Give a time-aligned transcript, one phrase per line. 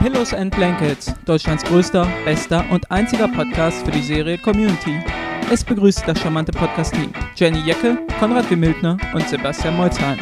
[0.00, 4.98] Pillows and Blankets, Deutschlands größter, bester und einziger Podcast für die Serie Community.
[5.52, 10.18] Es begrüßt das charmante Podcast-Team Jenny Jecke, Konrad Wimildner und Sebastian Molzheim.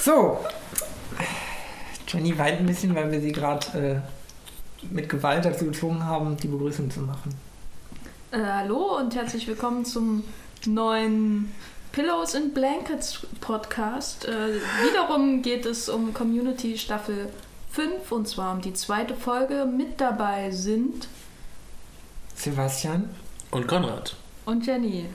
[0.00, 0.38] So.
[2.08, 4.02] Jenny weint ein bisschen, weil wir sie gerade
[4.82, 7.34] äh, mit Gewalt dazu gezwungen haben, die Begrüßung zu machen.
[8.34, 10.24] Äh, hallo und herzlich willkommen zum
[10.66, 11.52] neuen
[11.92, 14.24] Pillows and Blankets Podcast.
[14.24, 17.28] Äh, wiederum geht es um Community Staffel
[17.70, 19.66] 5 und zwar um die zweite Folge.
[19.66, 21.06] Mit dabei sind
[22.34, 23.08] Sebastian.
[23.52, 24.16] Und Konrad.
[24.46, 25.06] und Jenny.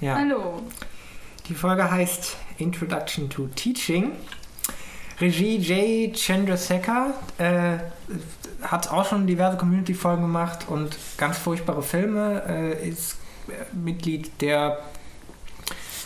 [0.00, 0.14] Ja.
[0.14, 0.62] Hallo.
[1.46, 4.12] Die Folge heißt Introduction to Teaching.
[5.20, 7.80] Regie Jay Chandrasekhar äh,
[8.62, 12.42] hat auch schon diverse Community-Folgen gemacht und ganz furchtbare Filme.
[12.46, 13.16] Äh, ist
[13.48, 14.78] äh, Mitglied der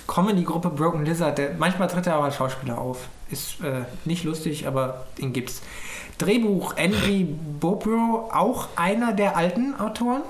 [0.06, 1.38] Comedy-Gruppe Broken Lizard.
[1.38, 3.08] Der, manchmal tritt er auch als Schauspieler auf.
[3.30, 5.62] Ist äh, nicht lustig, aber ihn gibt's.
[6.18, 7.24] Drehbuch Andy
[7.60, 10.22] Bobro, auch einer der alten Autoren.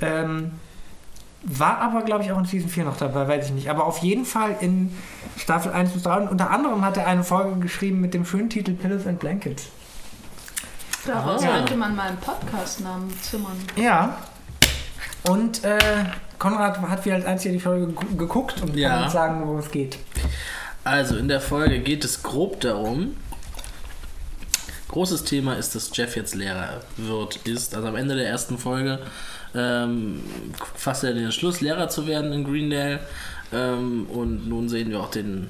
[0.00, 0.52] Ähm,
[1.42, 3.68] war aber, glaube ich, auch in Season 4 noch dabei, weiß ich nicht.
[3.68, 4.96] Aber auf jeden Fall in
[5.36, 6.22] Staffel 1 bis 3.
[6.22, 9.68] Und unter anderem hat er eine Folge geschrieben mit dem schönen Titel Pillows and Blankets.
[11.06, 11.56] Daraus Ah.
[11.58, 13.56] könnte man mal einen Podcast-Namen zimmern.
[13.76, 14.18] Ja.
[15.28, 15.78] Und äh,
[16.38, 18.90] Konrad hat wie als einziger die Folge gu- geguckt und Ja.
[18.90, 19.98] kann uns sagen, worum es geht.
[20.82, 23.16] Also in der Folge geht es grob darum.
[24.88, 27.74] Großes Thema ist, dass Jeff jetzt Lehrer wird, ist.
[27.74, 29.00] Also am Ende der ersten Folge
[29.54, 30.20] ähm,
[30.74, 33.00] fasst er den Entschluss, Lehrer zu werden in Greendale.
[33.52, 35.48] Ähm, und nun sehen wir auch den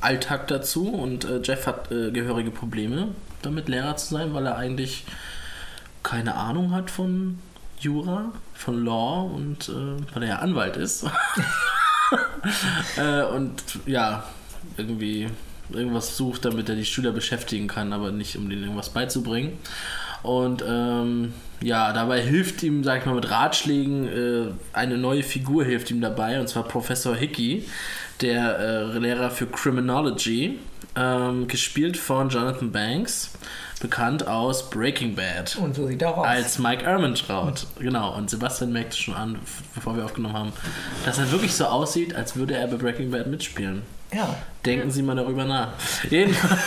[0.00, 0.88] Alltag dazu.
[0.92, 3.08] Und äh, Jeff hat äh, gehörige Probleme
[3.42, 5.04] damit, Lehrer zu sein, weil er eigentlich
[6.02, 7.38] keine Ahnung hat von
[7.80, 11.04] Jura, von Law und äh, weil er ja Anwalt ist.
[12.96, 14.24] äh, und ja,
[14.76, 15.28] irgendwie
[15.70, 19.58] irgendwas sucht, damit er die Schüler beschäftigen kann, aber nicht um denen irgendwas beizubringen.
[20.22, 25.64] Und ähm, ja, dabei hilft ihm, sag ich mal, mit Ratschlägen äh, eine neue Figur
[25.64, 27.64] hilft ihm dabei, und zwar Professor Hickey,
[28.20, 30.58] der äh, Lehrer für Criminology,
[30.98, 33.30] ähm, gespielt von Jonathan Banks,
[33.80, 35.56] bekannt aus Breaking Bad.
[35.56, 36.26] Und so sieht er auch aus.
[36.26, 38.16] Als Mike Ehrmantraut, genau.
[38.16, 39.38] Und Sebastian merkte schon an,
[39.74, 40.52] bevor wir aufgenommen haben,
[41.04, 43.82] dass er wirklich so aussieht, als würde er bei Breaking Bad mitspielen.
[44.12, 44.34] ja.
[44.66, 45.68] Denken Sie mal darüber nach.
[46.10, 46.60] Jedenfalls.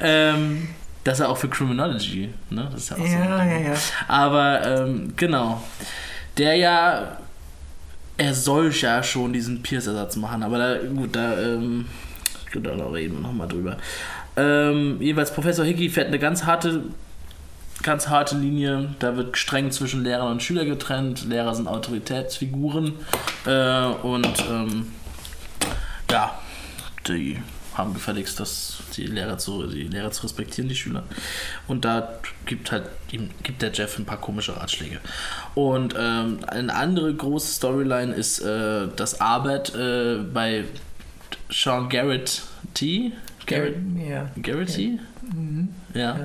[0.00, 0.68] ähm,
[1.04, 2.68] dass er auch für Criminology, ne?
[2.72, 3.12] Das ist ja auch so.
[3.12, 3.74] Ja, ja, ja.
[4.08, 5.62] Aber ähm, genau.
[6.38, 7.18] Der ja.
[8.18, 11.86] Er soll ja schon diesen Pierce-Ersatz machen, aber da, gut, da, ähm,
[12.60, 13.76] da reden wir nochmal drüber.
[14.36, 16.82] Ähm, jeweils Professor Hickey fährt eine ganz harte,
[17.82, 18.94] ganz harte Linie.
[18.98, 21.24] Da wird streng zwischen Lehrern und Schüler getrennt.
[21.26, 22.94] Lehrer sind Autoritätsfiguren
[23.46, 24.92] äh, und ähm,
[26.10, 26.38] ja,
[27.08, 27.38] die
[27.74, 31.04] haben gefälligst, dass die Lehrer zu, die Lehrer zu respektieren, die Schüler.
[31.66, 35.00] Und da gibt halt ihm, gibt der Jeff ein paar komische Ratschläge.
[35.54, 40.64] Und ähm, eine andere große Storyline ist, äh, dass Arbeit äh, bei
[41.52, 42.42] Sean Garrett
[42.74, 43.12] T.
[43.46, 43.76] Garrett,
[44.08, 44.28] ja.
[44.40, 44.98] Garrity?
[45.34, 45.68] Mhm.
[45.94, 46.16] Ja.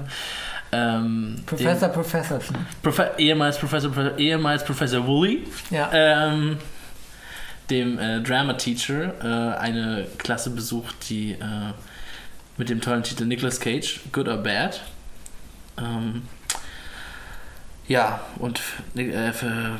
[0.71, 2.39] Ähm, Professor, Professor.
[2.83, 5.89] Profe ehemals Professor, Professor, ehemals Professor Woolley, Ja.
[5.93, 6.57] ähm,
[7.69, 11.73] dem äh, Drama Teacher, äh, eine Klasse besucht, die äh,
[12.57, 14.81] mit dem tollen Titel Nicolas Cage, Good or Bad.
[15.77, 16.23] Ähm,
[17.87, 18.61] ja, und
[18.95, 19.31] äh,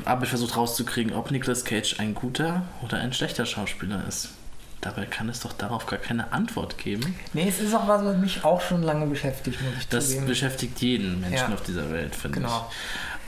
[0.06, 4.30] Arbeit versucht rauszukriegen, ob Nicolas Cage ein guter oder ein schlechter Schauspieler ist.
[4.81, 7.15] Dabei kann es doch darauf gar keine Antwort geben.
[7.33, 10.27] Nee, es ist auch was, was mich auch schon lange beschäftigt, muss ich Das zugeben.
[10.27, 11.53] beschäftigt jeden Menschen Ja.
[11.53, 12.69] auf dieser Welt, finde Genau.
[12.69, 12.75] ich.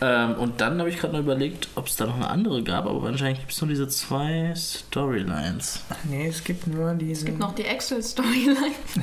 [0.02, 2.86] Ähm, und dann habe ich gerade noch überlegt, ob es da noch eine andere gab,
[2.86, 5.82] aber wahrscheinlich gibt es nur diese zwei Storylines.
[6.06, 7.20] Nee, es gibt nur diese.
[7.22, 8.56] Es gibt noch die Excel-Storyline.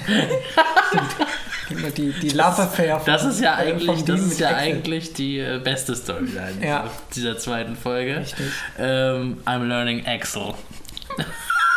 [1.96, 3.02] die, die Love Affair.
[3.04, 4.62] Das ist ja äh, eigentlich, das ist ja Excel.
[4.72, 6.90] eigentlich die äh, beste Storyline Ja.
[7.14, 8.18] dieser zweiten Folge.
[8.20, 8.46] Richtig.
[8.78, 10.54] Ähm, I'm learning Excel.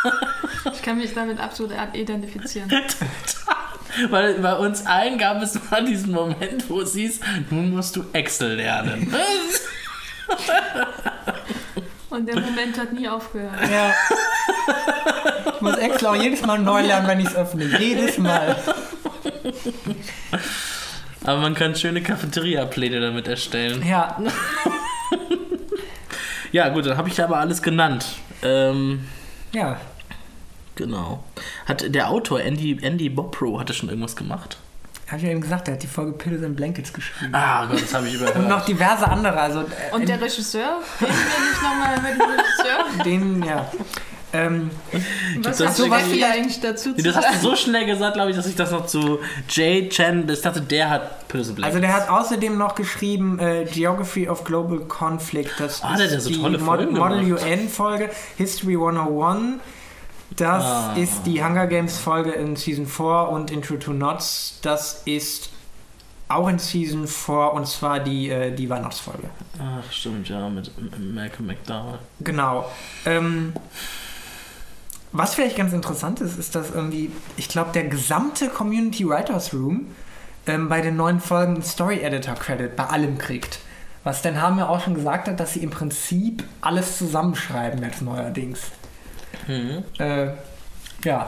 [0.72, 2.70] Ich kann mich damit absolut identifizieren.
[4.10, 7.20] Weil bei uns allen gab es mal diesen Moment, wo es hieß,
[7.50, 9.12] nun musst du Excel lernen.
[12.10, 13.52] Und der Moment hat nie aufgehört.
[13.70, 13.94] Ja.
[15.54, 17.64] Ich muss Excel auch jedes Mal neu lernen, wenn ich es öffne.
[17.78, 18.56] Jedes Mal.
[21.24, 23.84] Aber man kann schöne Cafeteria-Pläne damit erstellen.
[23.86, 24.18] Ja.
[26.52, 28.06] Ja, gut, dann habe ich aber alles genannt.
[28.42, 29.06] Ähm,
[29.52, 29.80] Ja.
[30.80, 31.22] Genau.
[31.66, 34.56] Hat der Autor Andy, Andy Bopro hatte schon irgendwas gemacht?
[35.10, 37.34] Hab ich ja eben gesagt, der hat die Folge Pillows and Blankets geschrieben.
[37.34, 38.36] Ah Gott, das habe ich überhört.
[38.36, 39.40] Und noch diverse andere.
[39.40, 40.78] Also, äh, Und der Regisseur?
[41.00, 43.04] Reden wir nicht nochmal über den Regisseur?
[43.04, 43.70] den, ja.
[44.32, 44.70] Ähm,
[45.42, 48.14] Was das hast du so was eigentlich dazu zu das hast du so schnell gesagt,
[48.14, 49.18] glaube ich, dass ich das noch zu
[49.48, 51.74] Jay Chen, ich dachte, der hat Pillows and Blankets.
[51.76, 55.58] also der hat außerdem noch geschrieben äh, Geography of Global Conflict.
[55.58, 57.42] Das Ah, der hat ja ist so die tolle Folgen Model gemacht.
[57.44, 59.60] UN Folge, History 101.
[60.36, 60.92] Das Ah.
[60.96, 64.58] ist die Hunger Games Folge in Season 4 und Intro to Knots.
[64.62, 65.50] Das ist
[66.28, 69.28] auch in Season 4 und zwar die, äh, die Weihnachtsfolge.
[69.58, 71.98] Ach, stimmt, ja, mit M- Malcolm McDowell.
[72.20, 72.70] Genau.
[73.04, 73.52] Ähm,
[75.12, 79.88] was vielleicht ganz interessant ist, ist, dass irgendwie, ich glaube, der gesamte Community Writers Room
[80.46, 83.58] ähm, bei den neuen Folgen einen Story Editor Credit bei allem kriegt.
[84.04, 88.00] Was Dan Ham ja auch schon gesagt hat, dass sie im Prinzip alles zusammenschreiben jetzt
[88.02, 88.60] neuerdings.
[89.50, 89.84] Mhm.
[89.98, 90.32] Äh,
[91.04, 91.26] ja,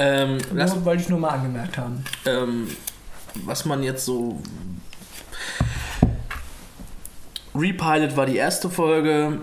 [0.00, 2.04] Ähm, lass, das wollte ich nur mal angemerkt haben.
[2.24, 2.68] ähm,
[3.44, 4.40] was man jetzt so.
[7.54, 9.40] Repilot war die erste Folge,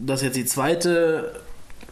[0.00, 1.40] das ist jetzt die zweite.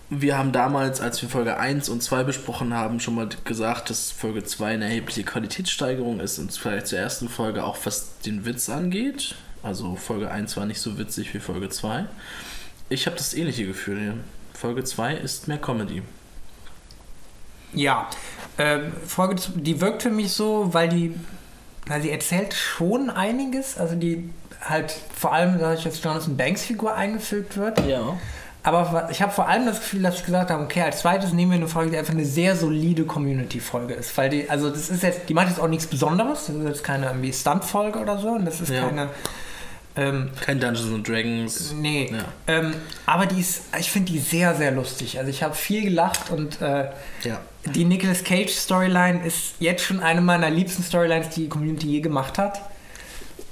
[0.09, 4.11] Wir haben damals, als wir Folge 1 und 2 besprochen haben, schon mal gesagt, dass
[4.11, 8.69] Folge 2 eine erhebliche Qualitätssteigerung ist und vielleicht zur ersten Folge auch was den Witz
[8.71, 9.37] angeht.
[9.63, 12.07] Also Folge 1 war nicht so witzig wie Folge 2.
[12.89, 14.15] Ich habe das ähnliche Gefühl hier.
[14.61, 16.03] Folge 2 ist mehr Comedy.
[17.73, 18.09] Ja,
[18.59, 21.15] ähm, Folge, die wirkt für mich so, weil die,
[21.87, 24.29] weil sie erzählt schon einiges, also die
[24.61, 27.87] halt vor allem dadurch, dass Jonathan Banks Figur eingefügt wird.
[27.87, 28.19] Ja.
[28.63, 31.53] Aber ich habe vor allem das Gefühl, dass ich gesagt habe, okay, als zweites nehmen
[31.53, 34.15] wir eine Folge, die einfach eine sehr solide Community-Folge ist.
[34.19, 36.85] Weil die, also das ist jetzt, die macht jetzt auch nichts Besonderes, das ist jetzt
[36.85, 38.87] keine irgendwie Stunt-Folge oder so und das ist Ja.
[38.87, 39.09] keine.
[39.97, 41.73] Ähm, Kein Dungeons and Dragons.
[41.73, 42.13] nee.
[42.13, 42.25] Ja.
[42.47, 42.75] Ähm,
[43.07, 45.19] aber die ist, ich finde die sehr, sehr lustig.
[45.19, 46.91] Also ich habe viel gelacht und äh,
[47.25, 47.41] Ja.
[47.75, 52.01] die Nicolas Cage Storyline ist jetzt schon eine meiner liebsten Storylines, die die Community je
[52.01, 52.61] gemacht hat.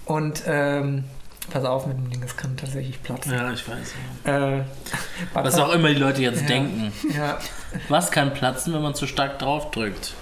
[0.04, 1.04] Und ähm,
[1.50, 3.32] pass auf mit dem Ding, es kann tatsächlich platzen.
[3.32, 3.94] Ja, ich weiß.
[4.24, 4.62] Äh,
[5.34, 6.92] Was auch immer die Leute jetzt denken.
[7.88, 10.14] Was kann platzen, wenn man zu stark drauf drückt?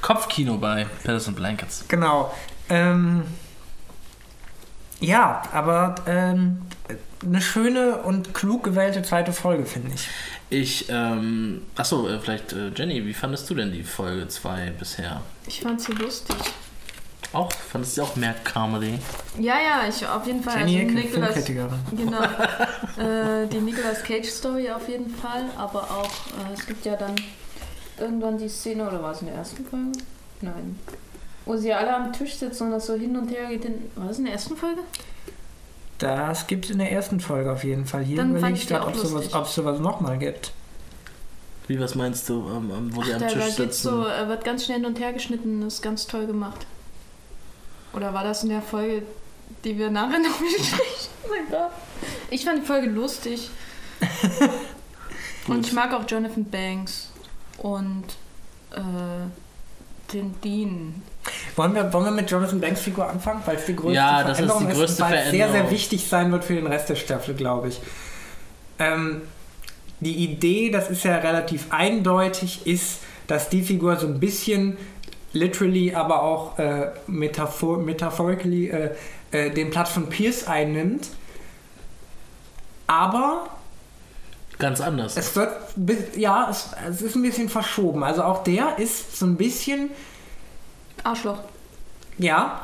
[0.00, 0.86] Kopfkino bei
[1.28, 1.84] and Blankets.
[1.86, 2.34] genau.
[2.68, 3.24] Ähm,
[5.02, 6.62] ja, aber ähm,
[7.24, 10.08] eine schöne und klug gewählte zweite Folge, finde ich.
[10.50, 15.22] Ich, ähm, achso, äh, vielleicht, äh, Jenny, wie fandest du denn die Folge 2 bisher?
[15.46, 16.36] Ich fand sie lustig.
[17.32, 17.50] Auch?
[17.50, 18.98] Fandest du auch mehr Comedy?
[19.38, 20.68] Ja, ja, ich auf jeden Fall.
[20.68, 21.44] Jenny also Nicolas,
[21.96, 22.22] genau.
[22.98, 27.14] äh, die Nicolas Cage Story auf jeden Fall, aber auch, äh, es gibt ja dann
[27.98, 29.92] irgendwann die Szene, oder war es in der ersten Folge?
[30.42, 30.78] Nein.
[31.44, 33.64] Wo sie alle am Tisch sitzen und das so hin und her geht.
[33.64, 34.82] In, war das in der ersten Folge?
[35.98, 38.02] Das gibt es in der ersten Folge auf jeden Fall.
[38.02, 40.52] Hier Dann überlege ich auch ob es sowas, sowas nochmal gibt.
[41.68, 43.88] Wie, was meinst du, ähm, ähm, wo sie am Da, da Tisch geht's sitzen?
[43.88, 46.66] so, äh, wird ganz schnell hin und her geschnitten, ist ganz toll gemacht.
[47.92, 49.02] Oder war das in der Folge,
[49.64, 51.70] die wir nachher noch besprechen?
[52.30, 53.50] Ich fand die Folge lustig.
[55.46, 57.10] und ich mag auch Jonathan Banks
[57.58, 58.04] und
[58.72, 61.02] äh, den Dean.
[61.56, 63.42] Wollen wir, wollen wir mit Jonathan Banks Figur anfangen?
[63.44, 65.50] Weil es die größte Ja, das ist die Veränderung ist, größte und weil es sehr,
[65.50, 67.80] sehr wichtig sein wird für den Rest der Staffel, glaube ich.
[68.78, 69.22] Ähm,
[70.00, 72.98] die Idee, das ist ja relativ eindeutig, ist,
[73.28, 74.76] dass die Figur so ein bisschen
[75.32, 78.90] literally, aber auch äh, metaphor metaphorically äh,
[79.30, 81.08] äh, den Platz von Pierce einnimmt.
[82.86, 83.48] Aber
[84.58, 85.16] Ganz anders.
[85.16, 88.04] es wird, ja, es, es ist ein bisschen verschoben.
[88.04, 89.90] Also auch der ist so ein bisschen
[91.02, 91.38] Arschloch.
[92.18, 92.62] Ja.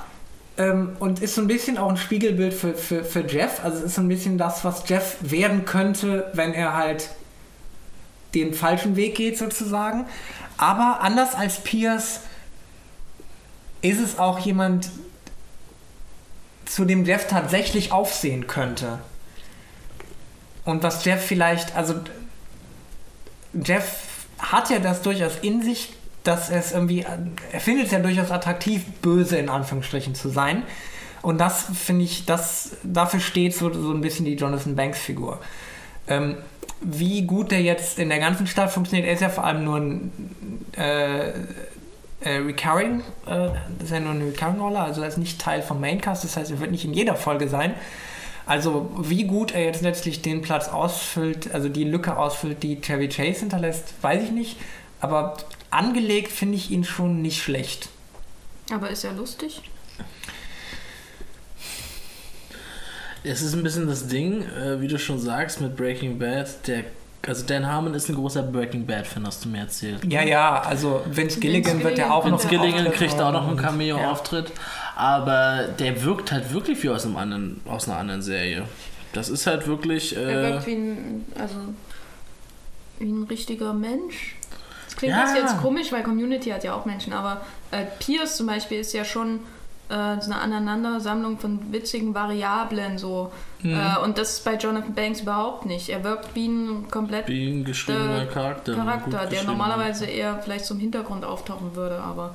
[0.57, 3.65] Ähm, und ist so ein bisschen auch ein Spiegelbild für, für, für Jeff.
[3.65, 7.11] Also es ist so ein bisschen das, was Jeff werden könnte, wenn er halt
[8.35, 10.07] den falschen Weg geht, sozusagen.
[10.57, 12.21] Aber anders als Pierce
[13.81, 14.91] ist es auch jemand,
[16.67, 18.99] zu dem Jeff tatsächlich aufsehen könnte.
[20.65, 21.95] Und was Jeff vielleicht, also
[23.55, 24.03] Jeff
[24.39, 25.95] hat ja das durchaus in sich,
[26.29, 27.07] dass es irgendwie,
[27.53, 30.63] er findet es ja durchaus attraktiv, böse in Anführungsstrichen zu sein.
[31.23, 35.41] Und das finde ich, das, dafür steht so, so ein bisschen die Jonathan Banks Figur.
[36.07, 36.37] Ähm,
[36.81, 39.79] wie gut der jetzt in der ganzen Stadt funktioniert, er ist ja vor allem nur
[39.79, 40.13] ein
[40.77, 45.63] äh, äh, Recurring, äh, das ist ja nur eine Recurring-Rolle, also er ist nicht Teil
[45.63, 47.75] vom Maincast, das heißt, er wird nicht in jeder Folge sein.
[48.45, 53.09] Also wie gut er jetzt letztlich den Platz ausfüllt, also die Lücke ausfüllt, die Chevy
[53.09, 54.57] Chase hinterlässt, weiß ich nicht.
[55.01, 55.37] Aber
[55.71, 57.89] angelegt finde ich ihn schon nicht schlecht.
[58.73, 59.63] Aber ist er lustig?
[63.25, 66.85] Es ist ein bisschen das Ding, äh, wie du schon sagst, mit Breaking Bad, der
[67.27, 70.05] Also Dan Harmon ist ein großer Breaking Bad-Fan, hast du mir erzählt.
[70.11, 72.41] Ja, ja, also Vince Gilligan wird ja auch wird noch.
[72.43, 74.53] Vince ja Gilligan Auftritt kriegt auch noch einen Cameo-Auftritt,
[74.97, 78.65] aber der wirkt halt wirklich wie aus, einem anderen, aus einer anderen Serie.
[79.13, 80.17] Das ist halt wirklich.
[80.17, 81.57] Er Äh, wirkt wie ein, also,
[83.01, 84.37] wie ein richtiger Mensch.
[84.99, 85.23] Klingt Ja.
[85.23, 87.41] das jetzt komisch, weil Community hat ja auch Menschen, aber
[87.71, 89.37] äh, Pierce zum Beispiel ist ja schon
[89.89, 93.33] äh, so eine Aneinandersammlung von witzigen Variablen so.
[93.63, 93.75] Mhm.
[93.79, 95.89] Äh, und das ist bei Jonathan Banks überhaupt nicht.
[95.89, 98.73] Er wirkt wie ein komplett wie ein geschriebener äh, Charakter.
[98.73, 102.35] ein Charakter, der normalerweise eher vielleicht zum Hintergrund auftauchen würde, aber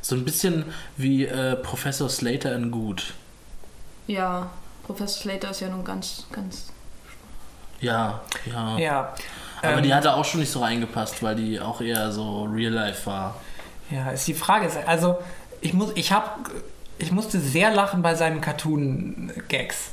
[0.00, 0.64] So ein bisschen
[0.96, 3.12] wie äh, Professor Slater in Gut.
[4.06, 4.48] ja,
[4.86, 6.68] Professor Slater ist ja nun ganz, ganz.
[7.80, 8.78] Ja, ja.
[8.78, 9.14] Ja.
[9.62, 12.72] Aber ähm, die hatte auch schon nicht so reingepasst, weil die auch eher so real
[12.72, 13.36] life war.
[13.90, 14.66] Ja, ist die Frage.
[14.66, 15.16] ist- Also,
[15.60, 16.50] ich, muss, ich, hab,
[16.98, 19.90] ich musste sehr lachen bei seinen Cartoon-Gags.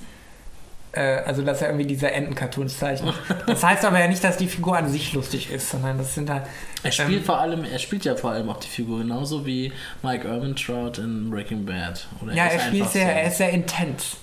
[0.91, 3.15] Äh, also, dass er irgendwie diese Enten-Cartoons zeichnet.
[3.47, 6.29] Das heißt aber ja nicht, dass die Figur an sich lustig ist, sondern das sind
[6.29, 6.43] halt.
[6.83, 9.71] Er spielt Ähm, vor allem, er spielt ja vor allem auch die Figur genauso wie
[10.03, 12.05] Mike Ehrmantraut in Breaking Bad.
[12.21, 13.11] Oder Ja, ist er spielt sehr, so.
[13.11, 14.17] er ist sehr intens.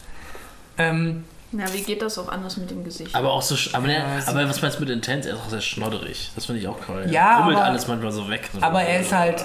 [0.78, 3.14] Ähm, Na, wie geht das auch anders mit dem Gesicht?
[3.14, 5.26] Aber auch so, aber, Ja, ne, es- aber was meinst du mit intens?
[5.26, 6.30] Er ist auch sehr schnodderig.
[6.37, 7.07] Das finde ich auch cool.
[7.11, 8.49] Ja, er rummelt aber- alles manchmal so weg.
[8.61, 9.45] aber er ist halt.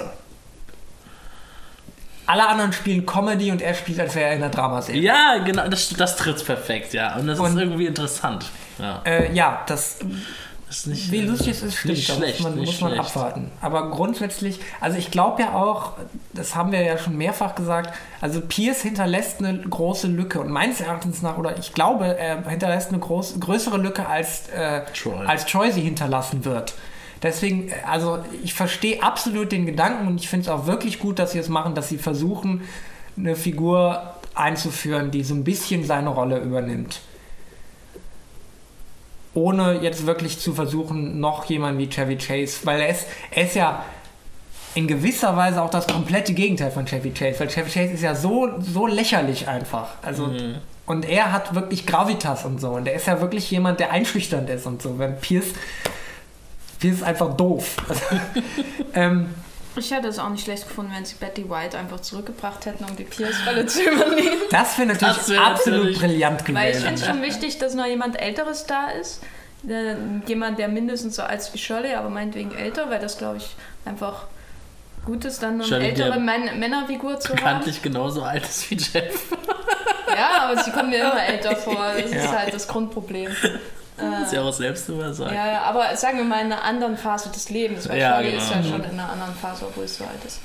[2.28, 5.00] Alle anderen spielen Comedy und er spielt, als wäre er in einer Dramaserie.
[5.00, 7.14] Ja, genau, das, das trifft perfekt, ja.
[7.16, 8.46] Und das ist Und- irgendwie interessant.
[8.78, 9.98] Ja, Äh, ja, das
[10.68, 11.98] ist nicht, Wie lustig es ist, stimmt.
[11.98, 13.16] schlecht, man, muss man schlecht.
[13.16, 13.50] abwarten.
[13.60, 15.92] Aber grundsätzlich, also ich glaube ja auch,
[16.32, 20.80] das haben wir ja schon mehrfach gesagt, also Pierce hinterlässt eine große Lücke und meines
[20.80, 25.24] Erachtens nach, oder ich glaube, er hinterlässt eine groß, größere Lücke, als, äh, Troy.
[25.26, 26.74] als Troy sie hinterlassen wird.
[27.22, 31.20] Deswegen, äh, also ich verstehe absolut den Gedanken und ich finde es auch wirklich gut,
[31.20, 32.62] dass sie es machen, dass sie versuchen,
[33.16, 37.00] eine Figur einzuführen, die so ein bisschen seine Rolle übernimmt
[39.36, 43.54] ohne jetzt wirklich zu versuchen, noch jemand wie Chevy Chase, weil er ist, er ist
[43.54, 43.84] ja
[44.74, 48.14] in gewisser Weise auch das komplette Gegenteil von Chevy Chase, weil Chevy Chase ist ja
[48.14, 49.88] so, so lächerlich einfach.
[50.02, 50.56] Also, Mhm.
[50.86, 52.70] und er hat wirklich Gravitas und so.
[52.70, 54.98] Und er ist ja wirklich jemand, der einschüchternd ist und so.
[54.98, 55.52] Wenn Pierce,
[56.78, 57.76] Pierce ist einfach doof.
[57.88, 58.02] Also,
[58.94, 59.30] ähm,
[59.78, 62.96] Ich hätte es auch nicht schlecht gefunden, wenn sie Betty White einfach zurückgebracht hätten, um
[62.96, 64.38] die Pierce-Rolle zu übernehmen.
[64.50, 66.82] das wäre natürlich Das wär absolut natürlich- brillant Weil ich gewesen.
[66.86, 69.22] finde es schon wichtig, dass noch jemand Älteres da ist.
[69.68, 73.38] Äh, jemand, der mindestens so alt ist wie Shirley, aber meinetwegen älter, weil das, glaube
[73.38, 74.24] ich, einfach
[75.04, 77.36] gut ist, dann eine Shirley, ältere Män Männerfigur zu haben.
[77.36, 79.24] Bekanntlich genauso alt ist wie Jeff.
[80.08, 81.92] Ja, aber sie kommen mir immer älter vor.
[82.00, 82.16] Das Ja.
[82.18, 83.34] ist halt das Grundproblem.
[83.96, 85.32] Das ist ja auch selbst immer sagt.
[85.32, 88.36] Ja, ja, aber sagen wir mal in einer anderen Phase des Lebens, weil Ja, Shirley
[88.36, 88.68] ist ja genau.
[88.76, 90.40] schon in einer anderen Phase, obwohl es so alt ist.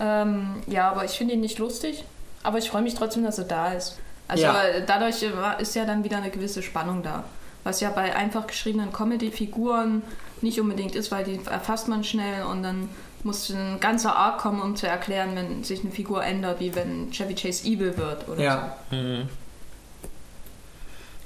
[0.00, 2.04] Ähm, ja, aber ich finde ihn nicht lustig,
[2.42, 3.98] aber ich freue mich trotzdem, dass er da ist.
[4.28, 4.62] Also Ja.
[4.62, 7.24] äh, dadurch äh, war- ist ja dann wieder eine gewisse Spannung da.
[7.64, 10.02] Was ja bei einfach geschriebenen Comedy-Figuren
[10.40, 12.88] nicht unbedingt ist, weil die erfasst man schnell und dann
[13.22, 17.10] muss ein ganzer Arc kommen, um zu erklären, wenn sich eine Figur ändert, wie wenn
[17.10, 18.76] Chevy Chase evil wird oder ja.
[18.90, 19.28] Mhm.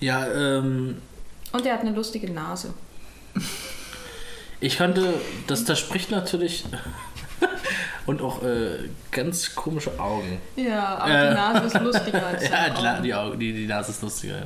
[0.04, 0.96] Ja, ähm.
[1.52, 2.74] Und er hat eine lustige Nase.
[4.60, 5.14] ich könnte,
[5.46, 6.64] das, das spricht natürlich
[8.06, 10.40] und auch äh, ganz komische Augen.
[10.56, 11.28] Ja, aber Äh.
[11.28, 13.02] die Nase ist lustiger als Ja, die, Augen.
[13.02, 14.38] die, Augen, die, die Nase ist lustiger.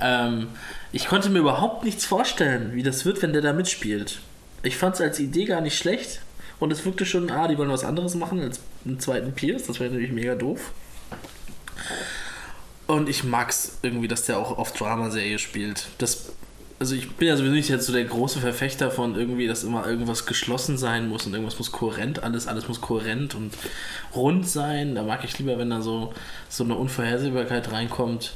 [0.00, 0.26] ja.
[0.26, 0.48] Ähm,
[0.92, 4.20] ich konnte mir überhaupt nichts vorstellen, wie das wird, wenn der da mitspielt.
[4.62, 6.20] Ich fand es als Idee gar nicht schlecht.
[6.58, 9.64] Und es wirkte schon, ah, die wollen was anderes machen als einen zweiten Pierce.
[9.66, 10.72] Das wäre natürlich mega doof.
[12.86, 15.88] Und ich mag's irgendwie, dass der auch auf Dramaserie spielt.
[15.98, 16.26] Das,
[16.78, 19.86] also ich bin ja sowieso nicht jetzt so der große Verfechter von irgendwie, dass immer
[19.86, 23.54] irgendwas geschlossen sein muss und irgendwas muss kohärent, alles, alles muss kohärent und
[24.14, 24.94] rund sein.
[24.94, 26.12] Da mag ich lieber, wenn da so,
[26.48, 28.34] so eine Unvorhersehbarkeit reinkommt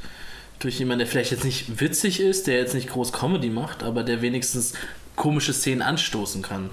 [0.58, 4.02] durch jemanden, der vielleicht jetzt nicht witzig ist, der jetzt nicht groß Comedy macht, aber
[4.02, 4.74] der wenigstens
[5.16, 6.70] komische Szenen anstoßen kann.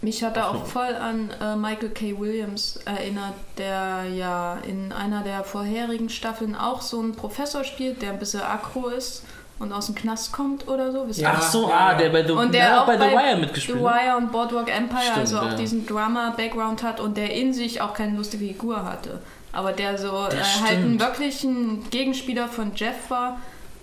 [0.00, 2.18] Mich hat er auch voll an äh, Michael K.
[2.20, 8.12] Williams erinnert, der ja in einer der vorherigen Staffeln auch so einen Professor spielt, der
[8.12, 9.24] ein bisschen aggro ist
[9.58, 11.08] und aus dem Knast kommt oder so.
[11.08, 11.20] Wisst?
[11.20, 11.34] Ja.
[11.36, 13.40] Ach so, ja, ah, der bei The, Und der ja, auch bei The Wire The
[13.40, 13.78] mitgespielt.
[13.78, 13.84] ne?
[13.84, 15.54] Wire und Boardwalk Empire, Stimmt, also auch ja.
[15.54, 19.20] diesen Drama-Background hat und der in sich auch keine lustige Figur hatte.
[19.52, 21.00] Aber der so äh, halt ein stimmt.
[21.00, 23.40] wirklich ein Gegenspieler von Jeff war,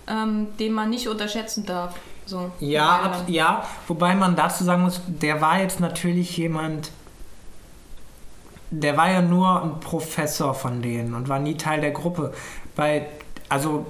[0.08, 1.94] ähm, den man nicht unterschätzen darf.
[2.26, 6.90] So, Ja, ab, ja, wobei man dazu sagen muss, der war jetzt natürlich jemand,
[8.70, 12.34] der war ja nur ein Professor von denen und war nie Teil der Gruppe.
[12.74, 13.06] Bei,
[13.48, 13.86] also,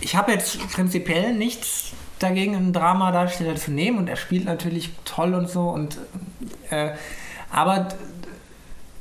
[0.00, 5.34] ich habe jetzt prinzipiell nichts dagegen, einen Dramadarsteller zu nehmen und er spielt natürlich toll
[5.34, 5.98] und so und,
[6.70, 6.92] äh,
[7.50, 7.88] aber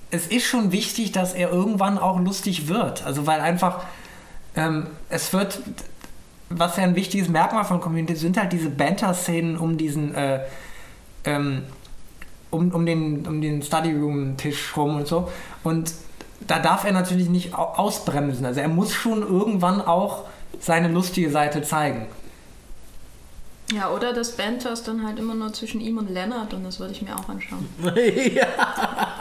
[0.10, 3.04] es ist schon wichtig, dass er irgendwann auch lustig wird.
[3.06, 3.84] Also, weil einfach,
[4.56, 5.60] ähm, es wird
[6.50, 10.42] was ja ein wichtiges Merkmal von Community sind halt diese Banter-Szenen um diesen, äh,
[11.26, 11.64] ähm,
[12.52, 15.30] um, um den, um den Study Room-Tisch rum und so.
[15.64, 15.94] Und
[16.48, 18.46] da darf er natürlich nicht au- ausbremsen.
[18.46, 20.26] Also er muss schon irgendwann auch
[20.60, 22.06] seine lustige Seite zeigen.
[23.74, 26.80] Ja, oder das Banter ist dann halt immer nur zwischen ihm und Leonard und das
[26.80, 27.66] würde ich mir auch anschauen.
[28.36, 28.46] ja.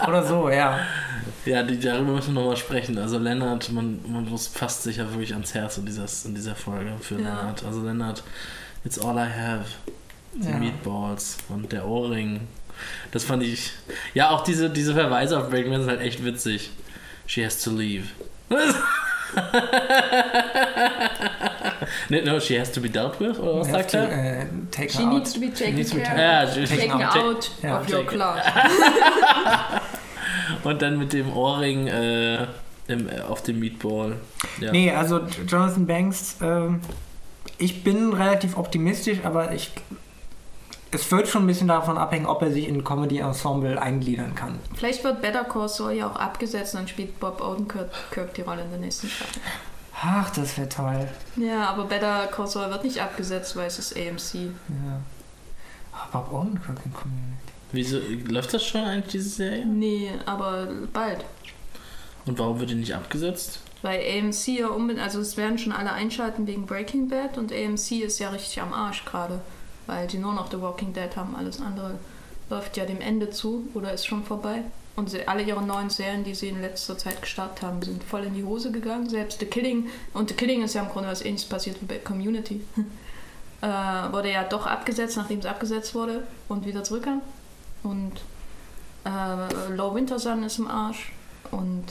[0.07, 0.81] Oder so, ja.
[1.45, 2.99] Ja, die, darüber müssen wir nochmal sprechen.
[2.99, 6.55] Also Lennart, man, man muss fasst sich ja wirklich ans Herz in dieser, in dieser
[6.55, 7.21] Folge für Ja.
[7.21, 7.65] Lennart.
[7.65, 8.23] Also Lennart,
[8.85, 9.65] it's all I have.
[10.35, 10.57] Die Ja.
[10.57, 12.41] Meatballs und der Ohrring.
[13.11, 13.71] Das fand ich.
[14.15, 16.71] Ja, auch diese, diese Verweise auf Breaking Bad sind halt echt witzig.
[17.27, 18.07] She has to leave.
[22.11, 24.11] no, no, she has to be dealt with, oder was sagt er?
[24.43, 25.13] äh, take She out.
[25.15, 27.51] needs to be taken Needs to be care taken Taken out.
[27.65, 28.45] of your class.
[30.65, 32.47] Und dann mit dem Ohrring äh,
[32.89, 34.17] im, äh, auf dem Meatball.
[34.61, 34.73] Ja.
[34.73, 36.81] Nee, also Jonathan Banks, ähm,
[37.59, 39.71] ich bin relativ optimistisch, aber ich,
[40.91, 44.59] es wird schon ein bisschen davon abhängen, ob er sich in ein Comedy-Ensemble eingliedern kann.
[44.75, 48.63] Vielleicht wird Better Call Saul ja auch abgesetzt und dann spielt Bob Odenkirk die Rolle
[48.63, 49.41] in der nächsten Staffel.
[50.05, 51.09] Ach, das wäre toll.
[51.37, 54.51] Ja, aber Better Call Saul wird nicht abgesetzt, weil es ist AMC.
[54.69, 55.01] Ja.
[55.93, 57.42] Ah, Bob Odenkirk in Community.
[57.73, 57.99] Wieso
[58.29, 59.67] läuft das schon eigentlich, diese Serie?
[59.67, 61.25] Nee, aber bald.
[62.27, 63.61] Und warum wird die nicht abgesetzt?
[63.81, 68.03] Weil AMC ja unbedingt, also es werden schon alle einschalten wegen Breaking Bad und AMC
[68.03, 69.41] ist ja richtig am Arsch gerade.
[69.87, 71.99] Weil die nur noch The Walking Dead haben, alles andere
[72.49, 74.63] läuft ja dem Ende zu oder ist schon vorbei.
[74.95, 78.25] Und sie, alle ihre neuen Serien, die sie in letzter Zeit gestartet haben, sind voll
[78.25, 79.09] in die Hose gegangen.
[79.09, 81.97] Selbst The Killing, und The Killing ist ja im Grunde was ähnliches passiert wie bei
[81.97, 82.61] Community.
[83.63, 87.23] äh, wurde ja doch abgesetzt, nachdem es abgesetzt wurde und wieder zurückkam.
[87.83, 88.13] Und
[89.05, 91.13] äh, Low Winter Sun ist im Arsch.
[91.51, 91.85] Und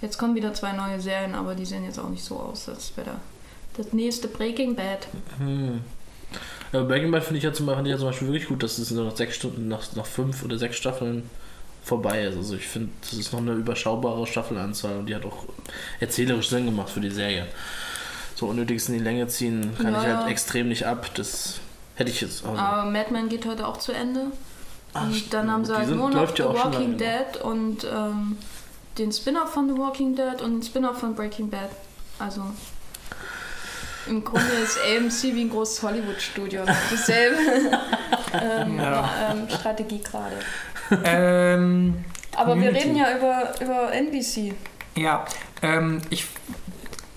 [0.00, 2.96] jetzt kommen wieder zwei neue Serien, aber die sehen jetzt auch nicht so aus, als
[2.96, 3.20] wäre da
[3.76, 5.08] das nächste Breaking Bad.
[5.38, 5.80] Hm.
[6.72, 8.78] Ja, Breaking Bad finde ich, ja zum, fand ich ja zum Beispiel wirklich gut, dass
[8.78, 11.28] es nur nach sechs Stunden, nach, nach fünf oder sechs Staffeln
[11.82, 12.36] vorbei ist.
[12.36, 15.44] Also ich finde, das ist noch eine überschaubare Staffelanzahl und die hat auch
[16.00, 17.46] erzählerisch Sinn gemacht für die Serie.
[18.34, 21.08] So unnötiges in die Länge ziehen kann Ja, ich halt extrem nicht ab.
[21.14, 21.60] Das
[21.94, 22.44] hätte ich jetzt.
[22.44, 24.32] Also, Aber Mad Men geht heute auch zu Ende.
[24.94, 28.38] Ach, Und dann haben sie halt nur noch The ja Walking lange Dead und ähm,
[28.98, 31.70] den Spin-off von The Walking Dead und den Spin-off von Breaking Bad.
[32.18, 32.42] Also
[34.06, 36.62] im Grunde ist AMC wie ein großes Hollywood-Studio.
[36.92, 37.36] Dieselbe
[38.40, 39.10] ähm, Ja.
[39.32, 40.36] ähm, Strategie gerade.
[41.04, 42.04] ähm,
[42.36, 44.52] Aber wir reden ja über, über NBC.
[44.96, 45.24] ja,
[45.62, 46.26] ähm, ich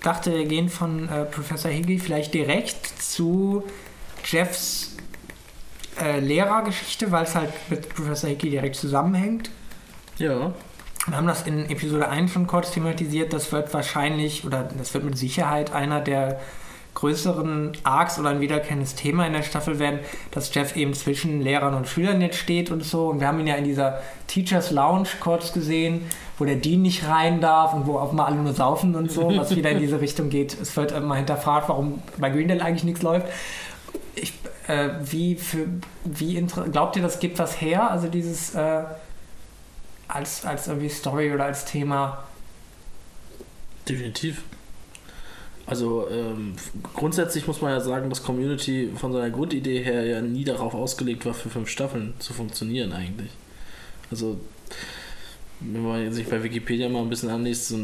[0.02, 3.62] dachte, wir gehen von äh, Professor Higgy vielleicht direkt zu
[4.24, 4.87] Jeffs
[6.02, 9.50] äh, Lehrergeschichte, weil es halt mit Professor Higgy direkt zusammenhängt.
[10.18, 10.52] ja.
[11.06, 13.32] Wir haben das in Episode 1 schon kurz thematisiert.
[13.32, 16.38] Das wird wahrscheinlich oder das wird mit Sicherheit einer der
[16.98, 20.00] größeren Arcs oder ein wiederkehrendes Thema in der Staffel werden,
[20.32, 23.08] dass Jeff eben zwischen Lehrern und Schülern jetzt steht und so.
[23.08, 26.02] Und wir haben ihn ja in dieser Teachers Lounge kurz gesehen,
[26.38, 29.32] wo der Dean nicht rein darf und wo auch mal alle nur saufen und so,
[29.36, 30.60] was wieder in diese Richtung geht.
[30.60, 33.28] Es wird immer hinterfragt, warum bei Greendale eigentlich nichts läuft.
[34.68, 35.66] Äh, wie für,
[36.04, 37.90] wie glaubt ihr, das gibt was her?
[37.90, 38.84] Also dieses äh,
[40.06, 42.24] als, als irgendwie Story oder als Thema.
[43.88, 44.42] Definitiv.
[45.66, 46.54] Also ähm,
[46.94, 51.26] grundsätzlich muss man ja sagen, dass Community von seiner Grundidee her ja nie darauf ausgelegt
[51.26, 53.30] war, für fünf Staffeln zu funktionieren eigentlich.
[54.10, 54.38] Also
[55.60, 57.78] wenn man sich bei Wikipedia mal ein bisschen anliest, so,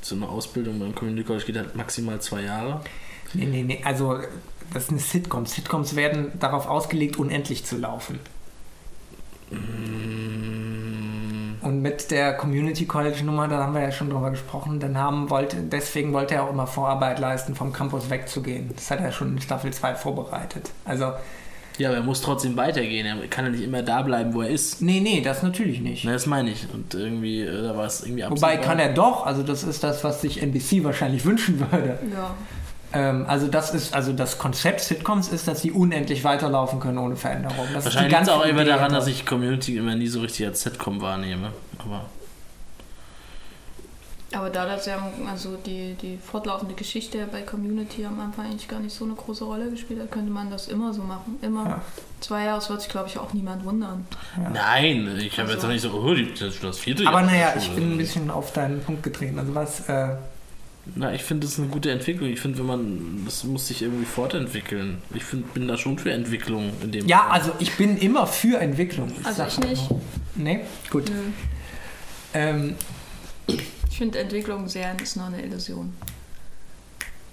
[0.00, 2.82] so eine Ausbildung beim Community College geht halt maximal zwei Jahre.
[3.34, 3.80] Nee, nee, nee.
[3.84, 4.20] Also,
[4.72, 5.46] das ist eine Sitcom.
[5.46, 8.18] Sitcoms werden darauf ausgelegt, unendlich zu laufen.
[9.96, 14.96] Mm, Und mit der Community College Nummer, da haben wir ja schon drüber gesprochen, dann
[14.98, 18.70] haben wollte, deswegen wollte er auch immer Vorarbeit leisten, vom Campus wegzugehen.
[18.74, 20.70] Das hat er schon in Staffel 2 vorbereitet.
[20.84, 21.12] Also,
[21.78, 23.06] Ja, aber er muss trotzdem weitergehen.
[23.06, 24.80] Er kann ja nicht immer da bleiben, wo er ist.
[24.82, 26.04] nee, nee, das natürlich nicht.
[26.04, 26.66] Na, das meine ich.
[26.72, 28.58] Und irgendwie, äh, da war es irgendwie Wobei absehbar.
[28.58, 31.98] kann er doch, also das ist das, was sich NBC wahrscheinlich wünschen würde.
[32.12, 32.34] Ja.
[32.92, 37.16] Ähm, also das ist, also das Konzept Sitcoms ist, dass sie unendlich weiterlaufen können ohne
[37.16, 37.66] Veränderung.
[37.74, 40.62] Das Wahrscheinlich liegt es auch immer daran, dass ich Community immer nie so richtig als
[40.62, 41.52] Sitcom wahrnehme.
[41.78, 42.06] Aber
[44.32, 44.98] Aber da das ja
[45.30, 49.44] also die, die fortlaufende Geschichte bei Community am Anfang eigentlich gar nicht so eine große
[49.44, 51.38] Rolle gespielt hat, könnte man das immer so machen.
[51.42, 51.82] Immer Ja.
[52.20, 54.06] zwei Jahre, das wird sich glaube ich auch niemand wundern.
[54.36, 54.50] Ja.
[54.50, 57.30] nein, ich habe Also- jetzt auch nicht so, oh, die- das das vierte Aber Jahr
[57.30, 59.38] naja, der ich bin ein bisschen auf deinen Punkt getreten.
[59.38, 60.08] Also was, äh,
[60.94, 62.30] Na, ich finde, das ist eine gute Entwicklung.
[62.30, 64.98] Ich finde, wenn man, das muss sich irgendwie fortentwickeln.
[65.14, 67.32] Ich find, bin da schon für Entwicklung in dem ja, Fall.
[67.32, 69.10] also ich bin immer für Entwicklung.
[69.24, 69.82] Also sag ich nicht.
[70.36, 71.10] Nee, gut.
[72.34, 72.76] Ähm,
[73.46, 75.92] Ich finde Entwicklung sehr ist nur eine Illusion.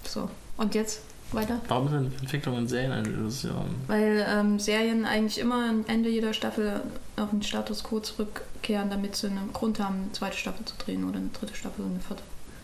[0.08, 0.30] So.
[0.58, 1.02] Und jetzt?
[1.34, 1.60] weiter.
[1.68, 3.76] Warum sind Entwicklungen in Serien eine Illusion?
[3.88, 6.82] Weil ähm, Serien eigentlich immer am Ende jeder Staffel
[7.18, 11.04] auf den Status quo zurückkehren, damit sie einen Grund haben, eine zweite Staffel zu drehen
[11.08, 12.24] oder eine dritte Staffel oder eine vierte.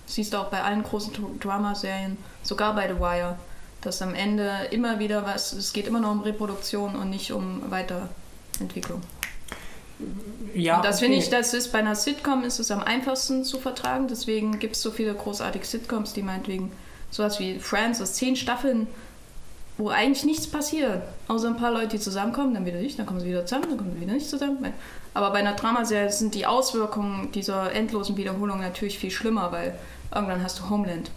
[0.10, 3.38] Siehst du auch bei allen großen Dr- Drama-Serien, sogar bei The Wire,
[3.82, 7.62] dass am Ende immer wieder was, es geht immer noch um Reproduktion und nicht um
[7.70, 9.04] Weiterentwicklung.
[10.56, 11.06] Ja, und das okay.
[11.06, 14.08] finde ich, das ist bei einer Sitcom ist es am einfachsten zu vertragen.
[14.08, 16.72] Deswegen gibt es so viele großartige Sitcoms, die meinetwegen
[17.12, 18.88] sowas wie Friends, das zehn Staffeln,
[19.78, 21.04] wo eigentlich nichts passiert.
[21.28, 23.78] Außer ein paar Leute, die zusammenkommen, dann wieder nicht, dann kommen sie wieder zusammen, dann
[23.78, 24.74] kommen sie wieder nicht zusammen.
[25.14, 29.78] Aber bei einer Dramaserie sind die Auswirkungen dieser endlosen Wiederholung natürlich viel schlimmer, weil
[30.14, 31.12] irgendwann hast du Homeland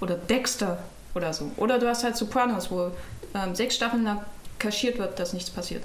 [0.00, 0.78] oder Dexter
[1.14, 1.50] oder so.
[1.56, 2.90] Oder du hast halt Sopranos, wo
[3.34, 4.20] ähm, sechs Staffeln lang
[4.58, 5.82] kaschiert wird, dass nichts passiert.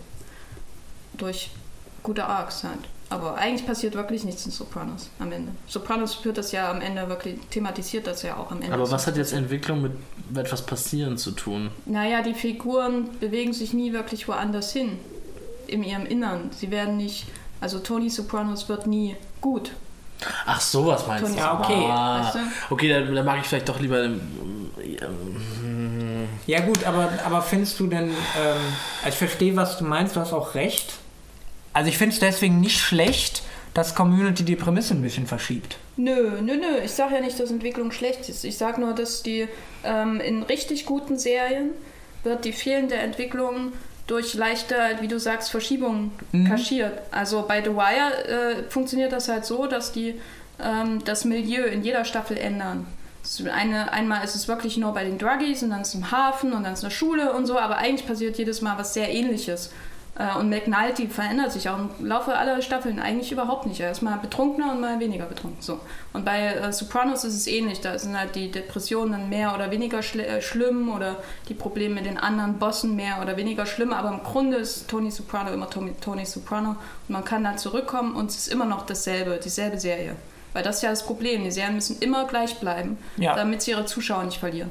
[1.14, 1.52] Durch
[2.02, 2.80] gute Arcs halt.
[3.10, 5.52] Aber eigentlich passiert wirklich nichts in Sopranos am Ende.
[5.68, 8.74] Sopranos führt das ja am Ende wirklich, thematisiert das ja auch am Ende.
[8.74, 9.92] Aber was hat jetzt Entwicklung mit
[10.36, 11.70] etwas passieren zu tun?
[11.86, 14.98] Naja, die Figuren bewegen sich nie wirklich woanders hin.
[15.68, 16.50] In ihrem Innern.
[16.58, 17.28] Sie werden nicht.
[17.62, 19.72] Also Tony Sopranos wird nie gut.
[20.46, 21.42] Ach, sowas meinst Tony du?
[21.42, 21.86] Ja, okay.
[21.90, 22.40] Ah, Weißt du?
[22.74, 24.04] okay, dann, dann mag ich vielleicht doch lieber.
[24.04, 24.22] ähm,
[25.02, 28.16] ähm, Ja gut, aber, aber findest du denn, ähm,
[29.04, 30.94] also ich verstehe, was du meinst, du hast auch recht.
[31.74, 35.78] Also ich finde es deswegen nicht schlecht, dass Community die Prämisse ein bisschen verschiebt.
[35.98, 36.78] Nö, nö, nö.
[36.84, 38.44] Ich sage ja nicht, dass Entwicklung schlecht ist.
[38.44, 39.48] Ich sage nur, dass die
[39.84, 41.72] ähm, in richtig guten Serien
[42.24, 43.74] wird die fehlende Entwicklung
[44.08, 46.12] durch leichte, wie du sagst, Verschiebungen
[46.48, 47.00] kaschiert.
[47.12, 50.20] Also bei The Wire äh, funktioniert das halt so, dass die
[50.62, 52.86] ähm, das Milieu in jeder Staffel ändern.
[53.54, 56.52] Eine, einmal ist es wirklich nur bei den Druggies und dann ist es im Hafen
[56.52, 59.10] und dann ist es eine Schule und so, aber eigentlich passiert jedes Mal was sehr
[59.10, 59.72] ähnliches.
[60.16, 63.80] Äh, Und McNulty verändert sich auch im Laufe aller Staffeln eigentlich überhaupt nicht.
[63.80, 65.60] Er ist mal betrunkener und mal weniger betrunken.
[65.62, 65.80] So.
[66.14, 67.82] Und bei äh, Sopranos ist es ähnlich.
[67.82, 71.16] Da sind halt die Depressionen dann mehr oder weniger schl äh, schlimm oder
[71.50, 73.92] die Probleme mit den anderen Bossen mehr oder weniger schlimm.
[73.92, 78.16] Aber im Grunde ist Tony Soprano immer Tony, Tony Soprano und man kann da zurückkommen
[78.16, 80.16] und es ist immer noch dasselbe, dieselbe Serie.
[80.54, 81.44] Weil das ist ja das Problem.
[81.44, 83.34] Die Serien müssen immer gleich bleiben, Ja.
[83.36, 84.70] damit sie ihre Zuschauer nicht verlieren.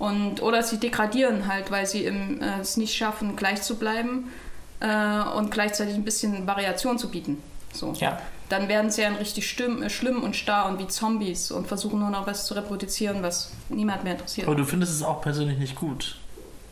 [0.00, 4.32] Und, oder sie degradieren halt, weil sie im, äh, es nicht schaffen, gleich zu bleiben
[4.80, 7.42] äh, und gleichzeitig ein bisschen Variation zu bieten.
[7.72, 7.92] So.
[7.98, 8.18] Ja.
[8.48, 12.10] Dann werden Serien richtig stimm, äh, schlimm und starr und wie Zombies und versuchen nur
[12.10, 14.46] noch was zu reproduzieren, was niemand mehr interessiert.
[14.48, 16.16] aber du findest es auch persönlich nicht gut.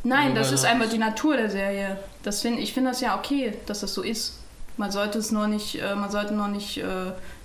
[0.04, 1.98] Nein, das Weil ist das- einfach die Natur der Serie.
[2.22, 4.38] Das find, ich finde das ja okay, dass das so ist.
[4.76, 6.84] Man sollte es nur nicht, äh, man sollte nur nicht äh,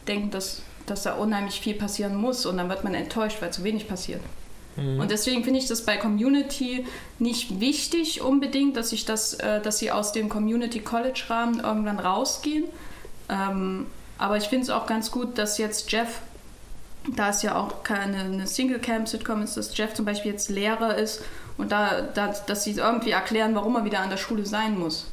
[0.08, 3.64] denken, dass, dass da unheimlich viel passieren muss und dann wird man enttäuscht, weil zu
[3.64, 4.22] wenig passiert.
[4.76, 6.86] Und deswegen finde ich das bei Community
[7.20, 12.00] nicht wichtig unbedingt, dass ich das, äh, dass sie aus dem Community College Rahmen irgendwann
[12.00, 12.66] rausgehen.
[13.30, 13.86] Ähm,
[14.18, 16.22] aber ich finde es auch ganz gut, dass jetzt Jeff,
[17.16, 20.50] da es ja auch keine eine Single Camp Sitcom ist, dass Jeff zum Beispiel jetzt
[20.50, 21.22] Lehrer ist
[21.58, 25.08] und da, da dass sie irgendwie erklären, warum er wieder an der Schule sein muss.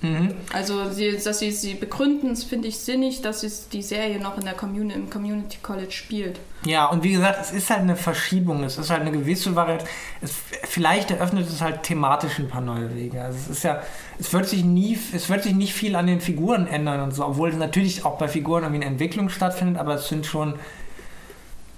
[0.00, 0.32] Mhm.
[0.52, 4.44] Also sie, dass sie sie begründen, finde ich sinnig, dass es die Serie noch in
[4.44, 6.38] der Community, im Community College spielt.
[6.64, 9.86] Ja, und wie gesagt, es ist halt eine Verschiebung, es ist halt eine gewisse Variante.
[10.20, 10.34] Es,
[10.64, 13.20] vielleicht eröffnet es halt thematisch ein paar neue Wege.
[13.20, 13.82] Also es ist ja,
[14.20, 17.24] es wird sich nie, es wird sich nicht viel an den Figuren ändern und so,
[17.24, 20.54] obwohl natürlich auch bei Figuren irgendwie eine Entwicklung stattfindet, aber es sind schon,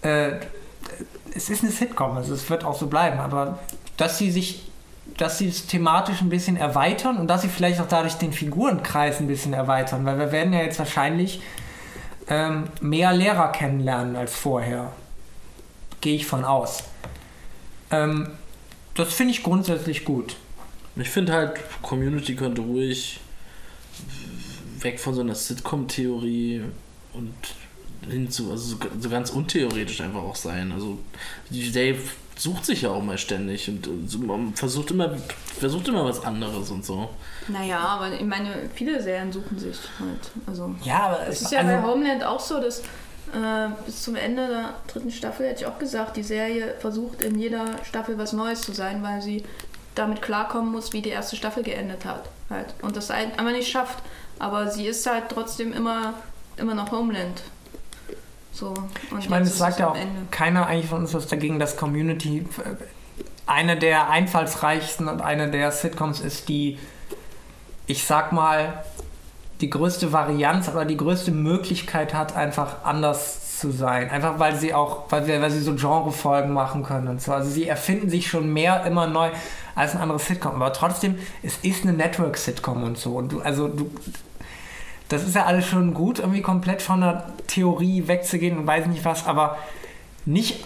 [0.03, 0.33] äh,
[1.35, 3.61] es ist eine Sitcom, also es wird auch so bleiben, aber
[3.97, 4.70] dass sie sich
[5.17, 9.21] dass sie es thematisch ein bisschen erweitern und dass sie vielleicht auch dadurch den Figurenkreis
[9.21, 11.43] ein bisschen erweitern, weil wir werden ja jetzt wahrscheinlich
[12.29, 14.93] ähm, mehr Lehrer kennenlernen als vorher.
[16.01, 16.85] Gehe ich von aus.
[17.91, 18.29] Ähm,
[18.95, 20.37] das finde ich grundsätzlich gut.
[20.97, 23.21] Ich finde halt, Community könnte ruhig
[24.81, 26.63] weg von so einer Sitcom-Theorie
[27.13, 27.35] und
[28.09, 30.73] hin zu, also so, so ganz untheoretisch einfach auch sein.
[30.73, 30.99] Also
[31.51, 31.99] die Dave
[32.41, 33.89] sucht sich ja auch mal ständig und
[34.57, 35.15] versucht immer,
[35.59, 37.11] versucht immer was anderes und so.
[37.49, 40.31] Naja, aber ich meine, viele Serien suchen sich halt.
[40.47, 44.47] Also Ja, aber Es ist ja bei Homeland auch so, dass äh, bis zum Ende
[44.49, 48.63] der dritten Staffel, hätte ich auch gesagt, die Serie versucht in jeder Staffel was Neues
[48.63, 49.45] zu sein, weil sie
[49.95, 52.25] damit klarkommen muss, wie die erste Staffel geendet hat.
[52.49, 52.75] Halt.
[52.81, 53.99] Und das ein- einfach nicht schafft.
[54.39, 56.15] Aber sie ist halt trotzdem immer,
[56.57, 57.43] immer noch Homeland.
[58.61, 58.75] So.
[59.19, 60.27] Ich meine, es sagt ja auch Ende.
[60.31, 62.77] keiner eigentlich von uns was dagegen, dass Community äh,
[63.47, 66.79] eine der einfallsreichsten und eine der Sitcoms ist, die,
[67.87, 68.85] ich sag mal,
[69.63, 74.11] die größte Varianz, aber die größte Möglichkeit hat, einfach anders zu sein.
[74.11, 77.33] Einfach weil sie auch, weil, weil sie so Genrefolgen machen können und so.
[77.33, 79.31] Also sie erfinden sich schon mehr immer neu
[79.75, 80.55] als ein anderes Sitcom.
[80.57, 83.17] Aber trotzdem, es ist eine Network-Sitcom und so.
[83.17, 83.91] Und du, also du,
[85.11, 89.05] das ist ja alles schon gut, irgendwie komplett von der Theorie wegzugehen und weiß nicht
[89.05, 89.59] was, aber
[90.25, 90.65] nicht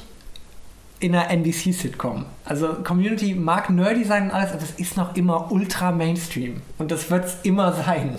[1.01, 2.27] in einer NBC-Sitcom.
[2.45, 6.61] Also Community mag nerdy sein und alles, aber es ist noch immer ultra Mainstream.
[6.79, 8.19] Und das wird es immer sein.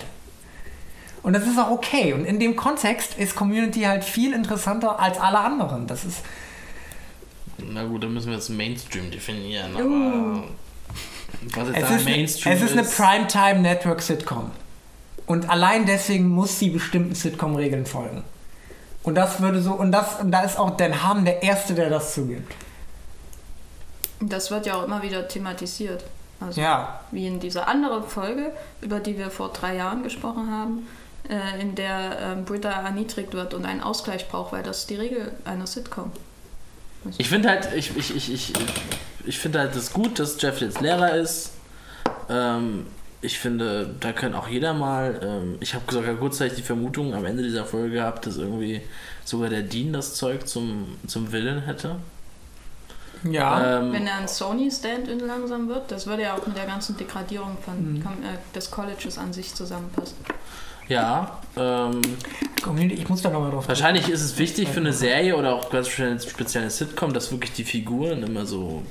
[1.22, 2.12] Und das ist auch okay.
[2.12, 5.86] Und in dem Kontext ist Community halt viel interessanter als alle anderen.
[5.86, 6.22] Das ist.
[7.58, 9.84] Na gut, dann müssen wir jetzt Mainstream definieren, aber.
[9.84, 10.42] Uh.
[11.54, 14.50] Was jetzt Es da ist, Mainstream es ist eine Primetime Network Sitcom.
[15.26, 18.22] Und allein deswegen muss sie bestimmten Sitcom-Regeln folgen.
[19.02, 21.90] Und das würde so, und das, und da ist auch Dan Harmon der Erste, der
[21.90, 22.52] das zugibt.
[24.20, 26.04] Das wird ja auch immer wieder thematisiert.
[26.40, 27.00] Also Ja.
[27.12, 30.86] wie in dieser anderen Folge, über die wir vor drei Jahren gesprochen haben,
[31.28, 34.96] äh, in der ähm, Britta erniedrigt wird und einen Ausgleich braucht, weil das ist die
[34.96, 36.12] Regel einer Sitcom.
[37.18, 38.52] Ich finde halt, ich, ich, ich, ich,
[39.24, 41.52] ich finde halt das gut, dass Jeff jetzt Lehrer ist.
[42.28, 42.86] Ähm,
[43.22, 45.20] ich finde, da kann auch jeder mal.
[45.22, 48.82] Ähm, ich habe sogar kurzzeitig die Vermutung am Ende dieser Folge gehabt, dass irgendwie
[49.24, 51.96] sogar der Dean das Zeug zum, zum Willen hätte.
[53.24, 53.78] Ja.
[53.80, 57.56] Ähm, Wenn er ein Sony-Stand-in langsam wird, das würde ja auch mit der ganzen Degradierung
[57.64, 58.02] von, Mhm.
[58.02, 60.16] äh, des Colleges an sich zusammenpassen.
[60.88, 61.40] ja.
[61.56, 62.00] Ähm,
[62.62, 65.70] Community, ich muss da nochmal drauf wahrscheinlich ist es wichtig für eine Serie oder auch
[65.70, 68.82] ganz speziell eine Sitcom, dass wirklich die Figuren immer so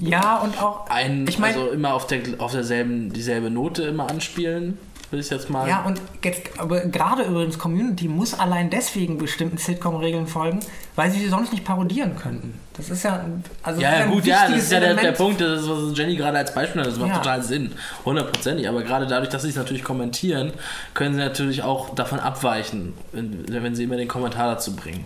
[0.00, 0.88] Ja, und auch.
[0.90, 4.78] ein, Ich mein- also immer auf der auf derselben dieselbe Note immer anspielen,
[5.10, 5.66] will ich jetzt mal.
[5.68, 10.60] Ja, und jetzt, aber gerade übrigens, Community muss allein deswegen bestimmten Sitcom-Regeln folgen,
[10.96, 12.54] weil sie sie sonst nicht parodieren könnten.
[12.76, 13.24] Das ist ja.
[13.62, 15.12] Also Ja, ja, gut, ja, das ist ja der, der.
[15.12, 17.16] Punkt, das ist, was Jenny gerade als Beispiel hat, das macht Ja.
[17.18, 17.72] total Sinn,
[18.04, 20.52] hundertprozentig, aber gerade dadurch, dass sie es natürlich kommentieren,
[20.94, 25.04] können sie natürlich auch davon abweichen, wenn, wenn sie immer den Kommentar dazu bringen.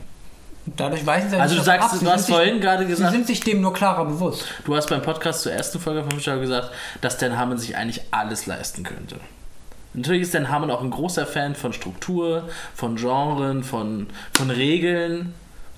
[0.64, 1.98] Dadurch weichen sie ja Also nicht du sagst, ab.
[1.98, 4.44] Sie du hast sind sich- vorhin gerade Sie gesagt, sind sich dem nur klarer bewusst.
[4.64, 6.70] du hast beim Podcast zur ersten Folge von Fischer gesagt,
[7.01, 9.16] dass Dan Harmon sich eigentlich alles leisten könnte.
[9.94, 15.35] Natürlich ist Dan Harmon auch ein großer Fan von Struktur, von Genren, von, von Regeln,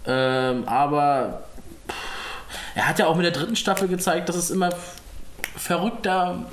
[0.06, 1.44] ähm, aber
[1.88, 1.94] pff,
[2.76, 4.68] er hat ja auch mit der dritten Staffel gezeigt, dass es immer
[5.56, 6.44] verrückter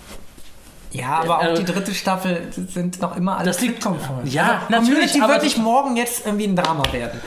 [0.93, 4.27] Ja, aber auch Äh, die dritte Staffel sind noch immer alle Das liegt- Sitcom-Folgen.
[4.27, 7.19] Ja, also, natürlich, Community aber wird die- nicht morgen jetzt irgendwie ein Drama werden.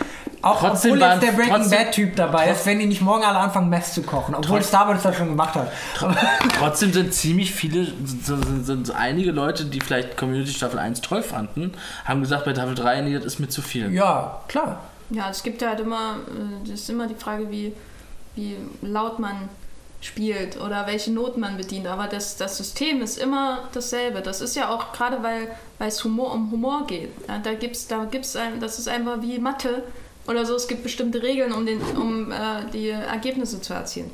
[0.45, 3.39] Auch Trotzdem obwohl jetzt der Breaking trotzdem- Bad-Typ dabei ist, wenn die nicht morgen alle
[3.39, 4.35] anfangen, Mess zu kochen.
[4.35, 5.73] Obwohl Starbucks das schon gemacht hat.
[6.59, 11.23] Trotzdem sind ziemlich viele, sind, sind, sind einige Leute, die vielleicht Community Staffel 1 toll
[11.23, 11.73] fanden,
[12.05, 13.93] haben gesagt, bei Staffel 3, nee, das ist mir zu viel.
[13.93, 14.81] ja, klar.
[15.11, 17.75] Ja, es gibt ja halt immer, äh, das ist immer die Frage, wie,
[18.35, 19.49] wie laut man
[20.01, 21.87] spielt oder welche Noten man bedient.
[21.87, 24.21] Aber das, das System ist immer dasselbe.
[24.21, 27.11] Das ist ja auch gerade, weil weil es Humor um Humor geht.
[27.29, 29.83] Ja, da gibt's, da gibt's ein, das ist einfach wie Mathe
[30.27, 30.55] oder so.
[30.57, 32.37] Es gibt bestimmte Regeln, um, den, um äh,
[32.73, 34.11] die Ergebnisse zu erzielen.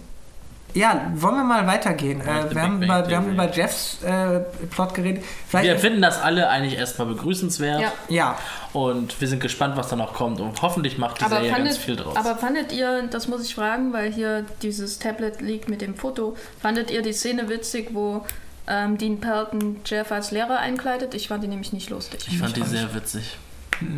[0.74, 2.20] Ja, wollen wir mal weitergehen.
[2.20, 5.24] Äh, wir, haben über, Bang wir haben über Jeffs äh, Plot geredet.
[5.48, 7.92] Vielleicht Wir finden das alle eigentlich erstmal begrüßenswert Ja.
[8.08, 8.38] ja,
[8.72, 11.72] und wir sind gespannt, was da noch kommt und hoffentlich macht die Aber Serie fandet,
[11.72, 12.16] ganz viel draus.
[12.16, 16.36] aber fandet ihr, das muss ich fragen, weil hier dieses Tablet liegt mit dem Foto,
[16.60, 18.24] fandet ihr die Szene witzig, wo
[18.68, 21.14] ähm, Dean Pelton Jeff als Lehrer einkleidet?
[21.14, 22.26] Ich fand die nämlich nicht lustig.
[22.28, 23.38] ich fand die sehr witzig.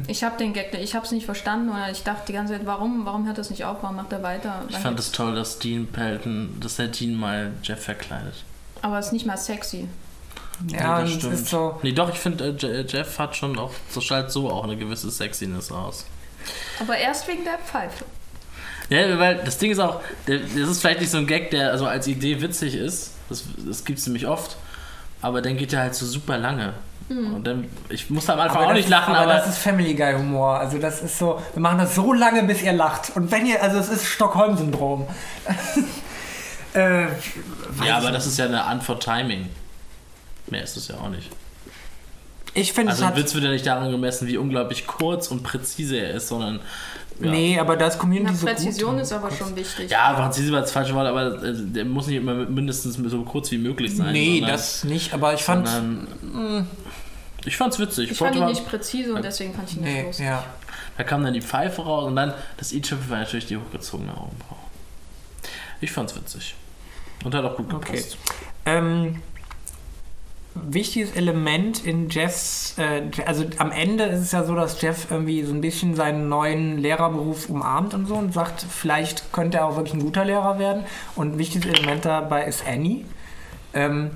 [0.07, 2.66] Ich habe den Gag, ich habe es nicht verstanden oder ich dachte die ganze Zeit,
[2.66, 4.62] warum, warum hört das nicht auf, warum macht er weiter?
[4.68, 8.35] Ich fand es toll, dass Dean Pelton, dass der Dean mal Jeff verkleidet.
[8.83, 9.88] Aber es ist nicht mal sexy.
[10.68, 11.35] ja, das und es stimmt.
[11.35, 11.79] ist so.
[11.83, 14.77] Nee, doch, ich finde, äh, Je- Jeff hat schon auch, so strahlt so auch eine
[14.77, 16.05] gewisse Sexiness aus.
[16.81, 18.05] Aber erst wegen der Pfeife.
[18.88, 21.71] Ja, weil das Ding ist auch, der, das ist vielleicht nicht so ein Gag, der
[21.71, 23.12] also als Idee witzig ist.
[23.29, 24.57] Das, das gibt es nämlich oft.
[25.23, 26.75] Aber dann geht der halt so super lange.
[27.09, 29.59] Und dann, ich musste am Anfang Aber auch das nicht ist- lachen, aber, das ist
[29.59, 30.59] Family Guy Humor.
[30.59, 33.15] Also das ist so, wir machen das so lange, bis ihr lacht.
[33.17, 35.07] Und wenn ihr, also es ist Stockholm-Syndrom.
[36.75, 37.03] äh,
[37.85, 39.49] ja, aber das ist ja eine Antwort Timing.
[40.49, 41.31] Mehr ist es ja auch nicht.
[42.55, 43.17] Ich finde, Also es hat.
[43.17, 46.61] Witz wird ja nicht daran gemessen, wie unglaublich kurz und präzise er ist, sondern
[47.21, 47.31] ja.
[47.31, 49.03] Nee, aber da ist Community Na, so Präzision gut.
[49.03, 49.91] ist aber schon wichtig.
[49.91, 53.51] Ja, präzise war das falsche Wort, aber äh, der muss nicht immer mindestens so kurz
[53.53, 54.12] wie möglich sein.
[54.12, 55.69] Nee, sondern, das nicht, aber ich fand.
[55.69, 56.67] sondern,
[57.45, 58.11] ich fand's witzig.
[58.11, 60.27] Ich fand ihn nicht präzise und deswegen fand ich ihn nicht Nee, lustig.
[60.27, 60.45] ja.
[60.97, 64.59] Da kam dann die Pfeife raus und dann das i-Tüpfel war natürlich die hochgezogene Augenbraue.
[65.81, 66.55] Ich fand's witzig.
[67.25, 67.93] Und hat auch gut Okay.
[67.97, 68.19] gepasst.
[68.67, 69.23] Ähm,
[70.55, 75.43] wichtiges Element in Jeffs, äh, also am Ende ist es ja so, dass Jeff irgendwie
[75.45, 79.77] so ein bisschen seinen neuen Lehrerberuf umarmt und so und sagt, vielleicht könnte er auch
[79.77, 80.85] wirklich ein guter Lehrer werden.
[81.17, 83.05] Und ein wichtiges Element dabei ist Annie.
[83.73, 84.11] Ähm,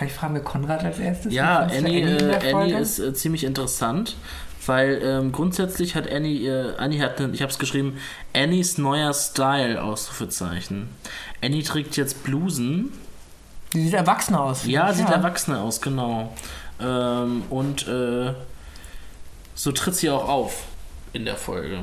[0.00, 1.32] vielleicht fragen wir Konrad als erstes.
[1.32, 4.16] Ja, Annie, der äh, Annie ist äh, ziemlich interessant,
[4.64, 7.98] weil ähm, grundsätzlich hat Annie, äh, Annie hat, ne- ich habe es geschrieben,
[8.32, 10.88] Annies neuer Style, Ausrufezeichen.
[11.42, 12.92] Annie trägt jetzt Blusen.
[13.74, 14.64] Die sieht erwachsener aus.
[14.64, 16.34] Ja, ich, sieht erwachsener aus, genau.
[16.80, 18.32] Ähm, und äh,
[19.54, 20.64] so tritt sie auch auf
[21.12, 21.80] in der Folge.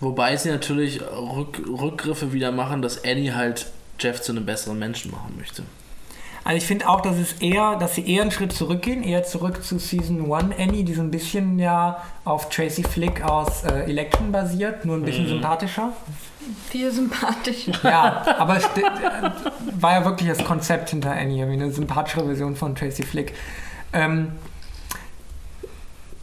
[0.00, 3.66] Wobei sie natürlich Rück, Rückgriffe wieder machen, dass Annie halt
[4.00, 5.62] Jeff zu einem besseren Menschen machen möchte.
[6.44, 9.62] Also ich finde auch, dass es eher, dass sie eher einen Schritt zurückgehen, eher zurück
[9.62, 14.32] zu Season 1 Annie, die so ein bisschen ja auf Tracy Flick aus äh, Election
[14.32, 15.28] basiert, nur ein bisschen Mhm.
[15.28, 15.92] sympathischer.
[16.70, 17.68] Viel sympathisch.
[17.84, 18.82] Ja, aber es äh,
[19.80, 23.34] war ja wirklich das Konzept hinter Annie, irgendwie eine sympathischere Version von Tracy Flick.
[23.92, 24.32] Ähm,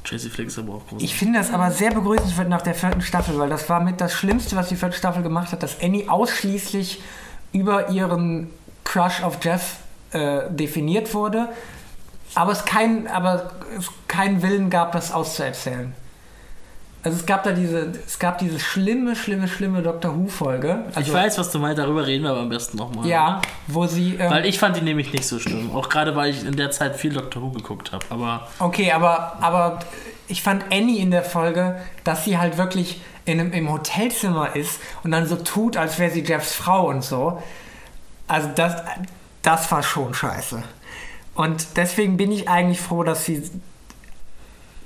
[0.03, 1.01] Tracy Flick ist aber auch groß.
[1.03, 4.11] ich finde das aber sehr begrüßenswert nach der vierten Staffel, weil das war mit das
[4.13, 7.01] Schlimmste, was die vierte Staffel gemacht hat, dass Annie ausschließlich
[7.53, 8.49] über ihren
[8.83, 9.77] Crush auf Jeff
[10.11, 11.49] äh, definiert wurde,
[12.35, 15.93] aber es kein, aber es keinen Willen gab, das auszuerzählen.
[17.01, 20.83] Also es gab da diese, es gab diese schlimme, schlimme, schlimme Doctor Who Folge.
[20.93, 23.07] Also, ich weiß, was du meinst, darüber reden wir aber am besten nochmal.
[23.07, 24.15] Ja, wo sie.
[24.15, 25.73] ähm, Weil ich fand die nämlich nicht so schlimm.
[25.73, 28.05] Auch gerade, weil ich in der Zeit viel Doctor Who geguckt habe.
[28.09, 29.79] Aber Okay, aber, aber
[30.27, 34.81] ich fand Annie in der Folge, dass sie halt wirklich in einem, im Hotelzimmer ist
[35.03, 37.41] und dann so tut, als wäre sie Jeffs Frau und so.
[38.27, 38.75] Also das,
[39.41, 40.63] das war schon scheiße.
[41.35, 43.41] Und deswegen bin ich eigentlich froh, dass sie...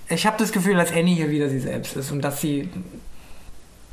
[0.10, 2.70] Ich habe das Gefühl, dass Annie hier wieder sie selbst ist und dass sie...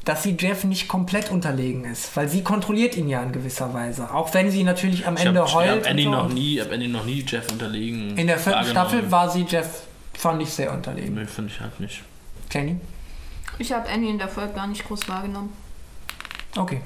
[0.05, 4.13] Dass sie Jeff nicht komplett unterlegen ist, weil sie kontrolliert ihn ja in gewisser Weise.
[4.13, 5.71] Auch wenn sie natürlich am ich Ende habe heult.
[5.71, 6.11] hab und Annie, so.
[6.11, 8.17] noch nie, hab Annie noch nie Jeff unterlegen.
[8.17, 8.65] In der vierten.
[8.65, 9.83] Staffel war sie Jeff,
[10.15, 11.15] fand ich sehr unterlegen.
[11.15, 12.03] Nee, finde ich halt nicht.
[12.51, 12.77] Jenny?
[13.59, 15.53] Ich habe Annie in der Folge gar nicht groß wahrgenommen.
[16.57, 16.81] Okay.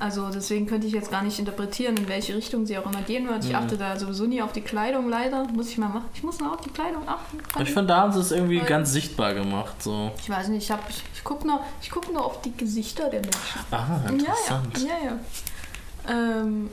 [0.00, 3.28] Also deswegen könnte ich jetzt gar nicht interpretieren, in welche Richtung sie auch immer gehen
[3.28, 3.44] wird.
[3.44, 3.56] Ich Mhm.
[3.56, 5.44] achte da sowieso nie auf die Kleidung, leider.
[5.44, 6.06] Muss ich mal machen.
[6.14, 7.36] Ich muss mal auf die Kleidung achten.
[7.52, 9.82] Aber ich finde, da haben sie es irgendwie ganz sichtbar gemacht.
[9.82, 10.10] So.
[10.18, 13.10] Ich weiß nicht, ich, hab- ich, ich gucke nur, ich guck nur auf die Gesichter
[13.10, 13.60] der Menschen.
[13.70, 14.78] Aha, interessant.
[14.78, 14.94] Ja, ja.
[15.04, 15.10] ja,
[16.08, 16.40] ja.
[16.40, 16.70] Ähm,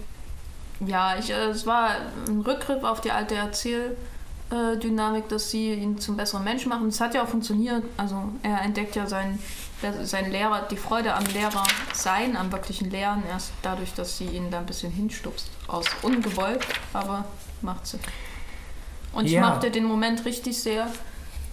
[0.85, 1.89] ja ich, äh, es war
[2.29, 6.87] ein Rückgriff auf die alte Erzähldynamik, dass sie ihn zum besseren Menschen machen.
[6.87, 7.83] Es hat ja auch funktioniert.
[7.97, 9.39] Also er entdeckt ja seinen,
[10.03, 11.63] seinen Lehrer, die Freude am Lehrer
[11.93, 15.49] sein, am wirklichen Lehren, erst dadurch, dass sie ihn da ein bisschen hinstupst.
[15.67, 17.25] Aus ungewollt, aber
[17.61, 17.99] macht sie.
[19.13, 19.49] Und ich Ja.
[19.49, 20.87] mochte den Moment richtig sehr,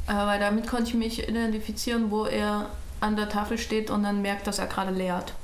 [0.06, 4.22] äh, weil damit konnte ich mich identifizieren, wo er an der Tafel steht und dann
[4.22, 5.34] merkt, dass er gerade lehrt.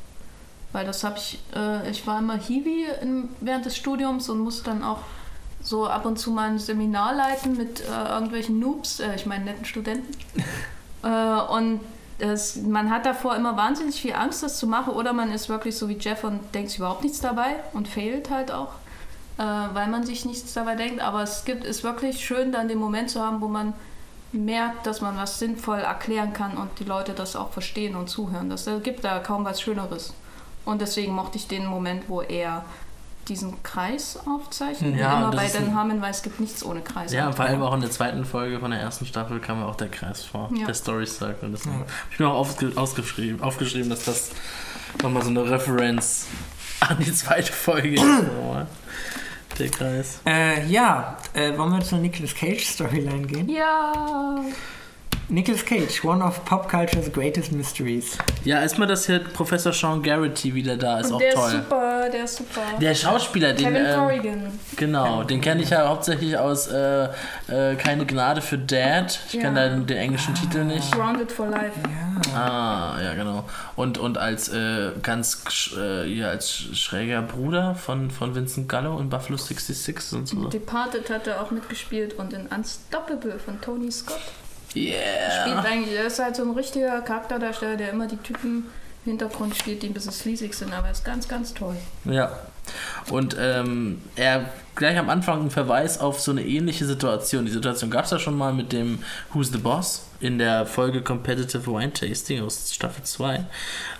[0.72, 4.64] Weil das habe ich, äh, ich war immer Hiwi in, während des Studiums und musste
[4.64, 5.00] dann auch
[5.62, 9.44] so ab und zu mal ein Seminar leiten mit äh, irgendwelchen Noobs, äh, ich meine
[9.44, 10.14] netten Studenten.
[11.02, 11.80] und
[12.20, 15.76] es, man hat davor immer wahnsinnig viel Angst, das zu machen, oder man ist wirklich
[15.76, 18.72] so wie Jeff und denkt sich überhaupt nichts dabei und fehlt halt auch,
[19.38, 21.00] äh, weil man sich nichts dabei denkt.
[21.00, 23.72] Aber es gibt, ist wirklich schön, dann den Moment zu haben, wo man
[24.32, 28.48] merkt, dass man was sinnvoll erklären kann und die Leute das auch verstehen und zuhören.
[28.50, 30.14] Das äh, gibt da kaum was Schöneres.
[30.64, 32.64] Und deswegen mochte ich den Moment, wo er
[33.28, 34.96] diesen Kreis aufzeichnet.
[34.96, 37.12] Ja, immer bei den Harmen, weil es gibt nichts ohne Kreis.
[37.12, 39.76] Ja, vor allem auch in der zweiten Folge von der ersten Staffel kam ja auch
[39.76, 40.66] der Kreis vor, Ja.
[40.66, 41.50] der Story Circle.
[41.52, 41.72] Das Ja.
[41.72, 44.30] hab ich mir auch aufge ausgeschrieben, aufgeschrieben, dass das
[45.02, 46.26] nochmal so eine Referenz
[46.80, 48.04] an die zweite Folge ist.
[49.58, 50.20] Der Kreis.
[50.24, 53.48] Äh, ja, äh, wollen wir zur Nicolas Cage Storyline gehen?
[53.48, 54.40] Ja.
[55.30, 58.18] Nicolas Cage, one of pop culture's greatest mysteries.
[58.44, 61.46] Ja, erstmal, dass hier Professor Sean Garrity wieder da ist, Und auch der toll.
[61.46, 62.60] ist super, der ist super.
[62.80, 63.66] Der Schauspieler, den.
[63.68, 64.60] Kevin ähm, Corrigan.
[64.76, 67.04] Genau, den kenne ich ja hauptsächlich aus äh,
[67.48, 69.20] äh, Keine Gnade für Dad.
[69.28, 69.42] Ich Ja.
[69.42, 70.90] kenne da den, den englischen Titel nicht.
[70.92, 71.78] Grounded for Life.
[72.34, 72.36] Ja.
[72.36, 73.44] Ah, ja, genau.
[73.76, 78.68] Und, und als äh, ganz sch- äh, ja, als sch- schräger Bruder von, von Vincent
[78.68, 80.48] Gallo in Buffalo 66 und so.
[80.48, 84.18] Departed hat er auch mitgespielt und in Unstoppable von Tony Scott.
[84.70, 85.64] Spielt Yeah.
[85.64, 88.66] eigentlich, er ist halt so ein richtiger Charakterdarsteller, der immer die Typen
[89.04, 91.76] im Hintergrund spielt, die ein bisschen sleazig sind, aber er ist ganz, ganz toll.
[92.04, 92.30] Ja.
[93.10, 97.46] Und ähm, er gleich am Anfang ein Verweis auf so eine ähnliche Situation.
[97.46, 99.00] Die Situation gab es ja schon mal mit dem
[99.32, 103.44] Who's the Boss in der Folge Competitive Wine Tasting aus Staffel 2,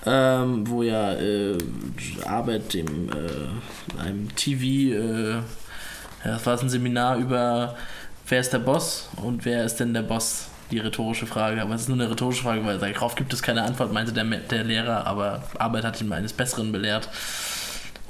[0.07, 1.59] ähm, wo ja äh,
[2.27, 5.43] Arbeit dem äh, einem TV, äh, ja,
[6.25, 7.77] das war ein Seminar über
[8.29, 10.47] wer ist der Boss und wer ist denn der Boss?
[10.71, 13.63] Die rhetorische Frage, aber es ist nur eine rhetorische Frage, weil darauf gibt es keine
[13.63, 17.09] Antwort, meinte der, der Lehrer, aber Arbeit hat ihn eines Besseren belehrt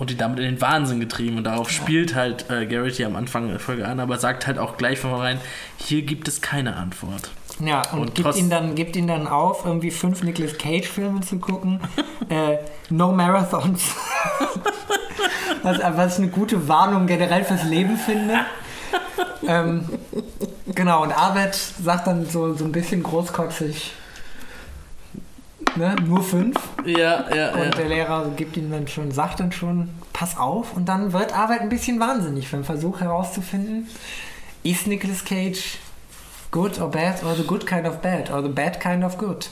[0.01, 1.39] und ihn damit in den Wahnsinn getrieben.
[1.39, 4.77] Und darauf spielt halt äh, Garrity am Anfang der Folge an, aber sagt halt auch
[4.77, 5.39] gleich von vornherein,
[5.77, 7.31] hier gibt es keine Antwort.
[7.61, 11.39] Ja, und, Und gibt, ihn dann, gibt ihn dann auf, irgendwie fünf Nicolas Cage-Filme zu
[11.39, 11.81] gucken.
[12.31, 12.57] äh,
[12.89, 13.95] no Marathons.
[15.63, 18.41] was, was ich eine gute Warnung generell fürs Leben finde.
[19.47, 19.89] Ähm,
[20.75, 23.93] genau, und Arbeit sagt dann so, so ein bisschen großkotzig,
[25.77, 26.57] ne, nur fünf.
[26.85, 30.77] Ja, ja, Und der Lehrer gibt ihm dann schon, sagt dann schon, pass auf.
[30.77, 33.89] Und dann wird Arbeit ein bisschen wahnsinnig beim Versuch herauszufinden,
[34.63, 35.79] ist Nicolas Cage
[36.51, 39.51] good or bad or the good kind of bad or the bad kind of good.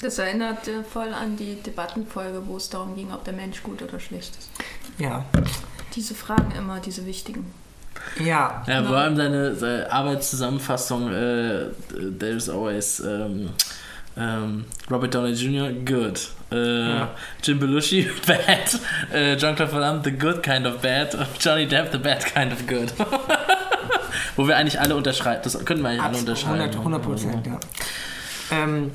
[0.00, 3.80] Das erinnert äh, voll an die Debattenfolge, wo es darum ging, ob der Mensch gut
[3.80, 4.50] oder schlecht ist.
[4.98, 5.24] Ja.
[5.94, 7.50] Diese Fragen immer, diese wichtigen.
[8.18, 8.62] Ja.
[8.66, 8.88] Ja, Genau.
[8.90, 11.66] vor allem seine, seine Arbeitszusammenfassung, äh,
[12.18, 13.50] there's always ähm,
[14.16, 16.28] ähm, Robert Downey Jr., good.
[16.52, 17.10] Äh, Ja.
[17.42, 18.78] Jim Belushi, bad.
[19.12, 21.16] Äh, Jean-Claude Van Damme, the good kind of bad.
[21.40, 22.92] Johnny Depp, the bad kind of good.
[24.36, 26.78] Wo wir eigentlich alle unterschreiben, das können wir eigentlich alle Absolut, unterschreiben.
[26.78, 27.58] 100 Prozent, ja.
[28.52, 28.90] Ähm,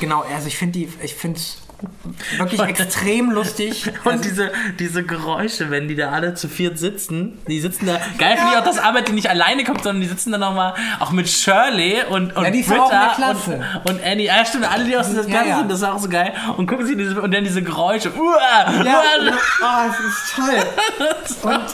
[0.00, 1.58] genau, also ich finde die, ich finde es
[2.38, 3.90] wirklich extrem lustig.
[4.04, 8.00] Und Also, diese, diese Geräusche, wenn die da alle zu viert sitzen, die sitzen da.
[8.18, 10.74] Geil finde ich auch, dass Arbeit die nicht alleine kommt, sondern die sitzen da nochmal
[11.00, 14.26] auch mit Shirley und, und Ja, Britta und, und Annie.
[14.26, 15.58] Ja, stimmt, alle, die aus dieser Klasse ja.
[15.58, 16.32] sind, das ist auch so geil.
[16.56, 18.12] Und gucken sie diese, und dann diese Geräusche.
[18.14, 19.32] Uah, ja, uah.
[19.62, 20.54] oh, es ist toll.
[21.54, 21.64] Und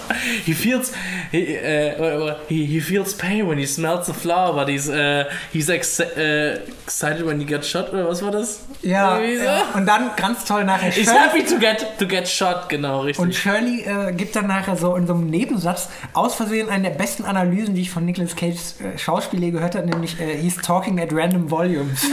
[0.44, 0.92] He feels
[1.30, 5.68] he, uh, he, he feels pain when he smells the flower, but he's uh, he's
[5.68, 8.60] ex uh, excited when he gets shot oder was war das?
[8.82, 9.22] ja, so?
[9.22, 13.24] ja, und dann ganz toll nachher Shirley, happy to get to get shot, genau richtig.
[13.24, 16.96] und Shirley äh, gibt dann nachher so in so einem Nebensatz aus Versehen eine der
[16.96, 20.56] besten Analysen, die ich von Nicolas Cage's äh, Schauspiel je gehört habe, nämlich äh, he's
[20.56, 22.04] talking at random volumes.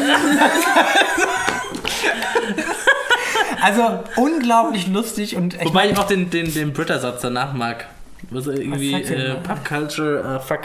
[3.61, 7.85] also unglaublich lustig und ich Wobei ich auch den, den, den Britta-Satz danach mag.
[8.29, 9.35] Was irgendwie der äh?
[9.35, 10.61] Pop Culture, äh, fuck.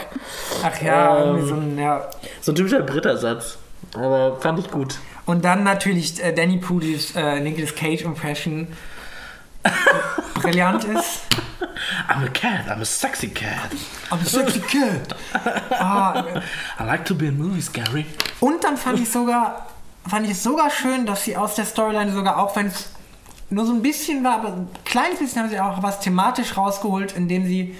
[0.63, 2.09] ach ja, ähm, irgendwie so ein, ja.
[2.41, 3.57] So ein typischer Britta-Satz.
[3.95, 4.97] Aber fand ich gut.
[5.25, 8.67] Und dann natürlich äh, Danny Pudis äh, Nicolas Cage Impression
[10.35, 11.21] brillant ist.
[12.09, 13.71] I'm a cat, I'm a sexy cat.
[14.11, 15.15] I'm a sexy kid.
[15.71, 16.25] Ah,
[16.79, 18.05] I like to be in movies, Gary.
[18.39, 19.67] und dann fand ich sogar,
[20.07, 22.89] fand ich es sogar schön, dass sie aus der Storyline sogar, auch wenn es
[23.49, 27.13] nur so ein bisschen war, aber ein kleines bisschen haben sie auch was thematisch rausgeholt,
[27.13, 27.75] indem sie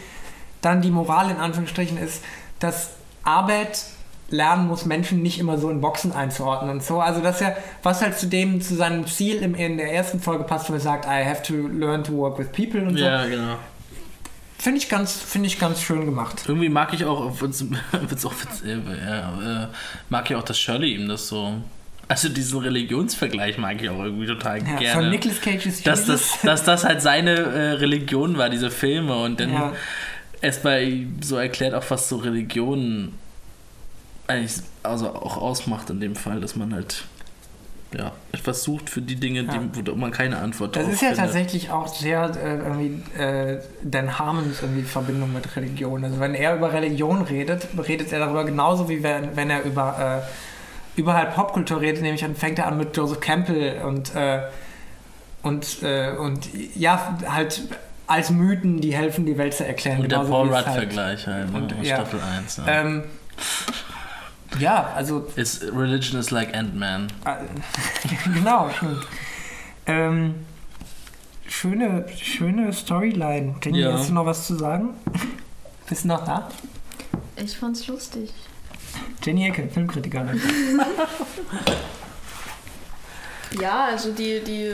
[0.62, 2.24] dann die Moral in Anführungsstrichen ist,
[2.60, 2.92] dass
[3.24, 3.84] Arbeit
[4.34, 7.00] lernen muss, Menschen nicht immer so in Boxen einzuordnen und so.
[7.00, 10.44] Also dass er, was halt zu dem, zu seinem Ziel im, in der ersten Folge
[10.44, 13.06] passt, wo er sagt, I have to learn to work with people und so.
[13.06, 13.56] Ja, genau.
[14.58, 16.44] Finde ich ganz, finde ich ganz schön gemacht.
[16.48, 19.68] Irgendwie mag ich auch, wird's, wird's auch wird's, äh, ja, äh,
[20.10, 21.54] mag ich auch, dass Shirley ihm das so.
[22.08, 25.02] Also diesen Religionsvergleich mag ich auch irgendwie total Ja, gerne.
[25.02, 29.16] Von Nicolas Cage's dass, das, dass das halt seine äh, Religion war, diese Filme.
[29.16, 29.74] Und dann Ja.
[30.42, 30.86] erst mal
[31.22, 33.14] so erklärt auch, was so Religion
[34.34, 34.54] eigentlich
[34.84, 37.06] also auch ausmacht in dem Fall, dass man halt
[37.98, 39.58] ja, etwas sucht für die Dinge, Ja.
[39.60, 41.26] die, wo man keine Antwort Das drauf ist ja findet.
[41.26, 46.04] tatsächlich auch sehr äh, irgendwie äh, Dan Harmons irgendwie in Verbindung mit Religion.
[46.04, 50.22] Also wenn er über Religion redet, redet er darüber genauso wie wenn, wenn er über
[50.26, 54.42] äh, über halt Popkultur redet, nämlich dann fängt er an mit Joseph Campbell und äh,
[55.44, 57.62] und äh, und ja halt
[58.08, 60.02] als Mythen, die helfen, die Welt zu erklären.
[60.02, 61.96] Und der Paul Rudd-Vergleich halt, ne, und- aus ja.
[61.98, 62.58] Staffel 1.
[62.58, 62.64] Ja.
[62.68, 63.04] Ähm,
[64.60, 67.08] ja, also It's, religion is like Ant-Man.
[67.26, 67.36] Äh,
[68.34, 68.70] genau.
[68.70, 68.98] schön.
[69.86, 70.36] Ähm,
[71.48, 73.56] schöne, schöne Storyline.
[73.64, 73.94] Jenny, Ja.
[73.94, 74.90] hast du noch was zu sagen?
[75.90, 76.50] Bist du noch da?
[77.36, 78.32] Ich fand's lustig.
[79.24, 80.40] Jenny Ecke, Filmkritikerin.
[83.60, 84.74] Ja, also die, die.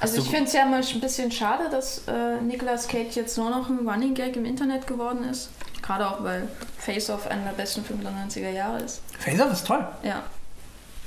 [0.00, 3.50] Also ich finde es ja mal ein bisschen schade, dass äh, Nicolas Cage jetzt nur
[3.50, 5.50] noch ein Running Gag im Internet geworden ist.
[5.82, 6.48] Gerade auch, weil
[6.84, 9.00] Face Off einer der besten Filme der 90er Jahre ist.
[9.18, 9.86] Face Off ist toll.
[10.02, 10.22] Ja.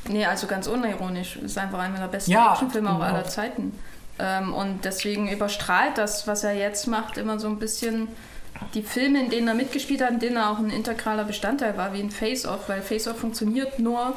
[0.10, 1.36] Nee, also ganz unironisch.
[1.38, 3.06] Ist einfach einer der besten Ja, Actionfilme auch genau.
[3.06, 3.78] aller Zeiten.
[4.20, 8.08] Ähm, und deswegen überstrahlt das, was er jetzt macht, immer so ein bisschen
[8.74, 11.94] die Filme, in denen er mitgespielt hat, in denen er auch ein integraler Bestandteil war,
[11.94, 14.14] wie in Face Off, weil Face Off funktioniert nur,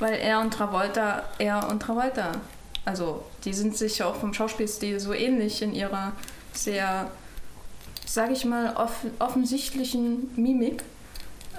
[0.00, 2.32] weil er und Travolta, er und Travolta.
[2.84, 6.12] Also, die sind sich auch vom Schauspielstil so ähnlich in ihrer
[6.54, 7.08] sehr,
[8.08, 10.82] sag ich mal, off offensichtlichen Mimik.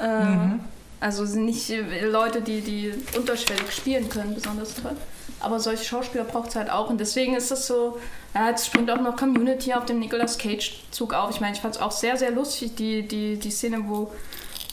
[0.01, 0.59] Äh, Mhm.
[1.01, 4.95] Also sind nicht äh, Leute, die, die unterschwellig spielen können, besonders toll.
[5.39, 6.89] Aber solche Schauspieler braucht es halt auch.
[6.89, 7.97] Und deswegen ist das so,
[8.35, 11.29] ja, jetzt springt auch noch Community auf dem Nicolas Cage-Zug auf.
[11.29, 14.11] Ich meine, ich fand es auch sehr, sehr lustig, die, die, die Szene, wo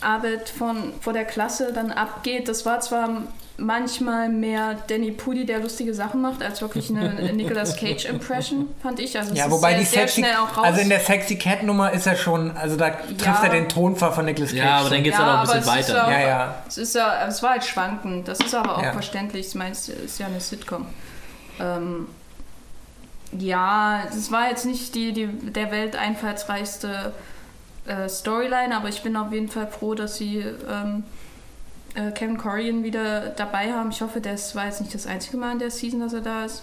[0.03, 2.49] Arbeit von, vor der Klasse dann abgeht.
[2.49, 3.22] Das war zwar
[3.59, 9.16] manchmal mehr Danny Pudi, der lustige Sachen macht, als wirklich eine Nicolas Cage-Impression, fand ich.
[9.18, 10.64] Also es Ja, wobei sehr, die sehr sexy, schnell auch raus.
[10.64, 14.12] also in der Sexy Cat Nummer ist er schon, also da trifft er den Tonfall
[14.12, 14.59] von Nicolas Cage.
[14.61, 16.07] Ja, aber dann geht's Ja, halt auch ein aber bisschen es ist weiter.
[16.07, 16.55] auch- ja, ja.
[16.68, 18.28] Es ist ja, es war halt schwankend.
[18.28, 18.92] Das ist aber auch Ja.
[18.92, 19.47] verständlich.
[19.49, 20.86] Ich meine, es ist ja eine Sitcom.
[21.59, 22.07] Ähm,
[23.32, 27.12] ja, es war jetzt nicht die, die der welteinfallsreichste
[27.87, 31.05] äh, Storyline, aber ich bin auf jeden Fall froh, dass sie ähm,
[31.95, 33.91] äh, Kevin Corrigan wieder dabei haben.
[33.91, 36.45] Ich hoffe, das war jetzt nicht das einzige Mal in der Season, dass er da
[36.45, 36.62] ist.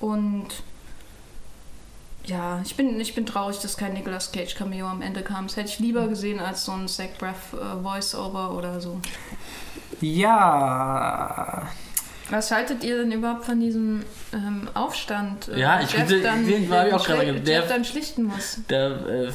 [0.00, 0.48] Und
[2.24, 5.46] ja, ich bin, ich bin traurig, dass kein Nicolas Cage Cameo am Ende kam.
[5.46, 9.00] Das hätte ich lieber gesehen als so ein Zach Braff äh, Voice-Over oder so.
[10.00, 11.68] Ja.
[12.30, 14.02] Was haltet ihr denn überhaupt von diesem
[14.34, 15.48] ähm, Aufstand?
[15.48, 17.46] äh, Ja, ich Jeff finde- dann, den war ich auch gerade gedacht.
[17.48, 18.58] Der- dann schlichten muss.
[18.68, 19.30] Da äh,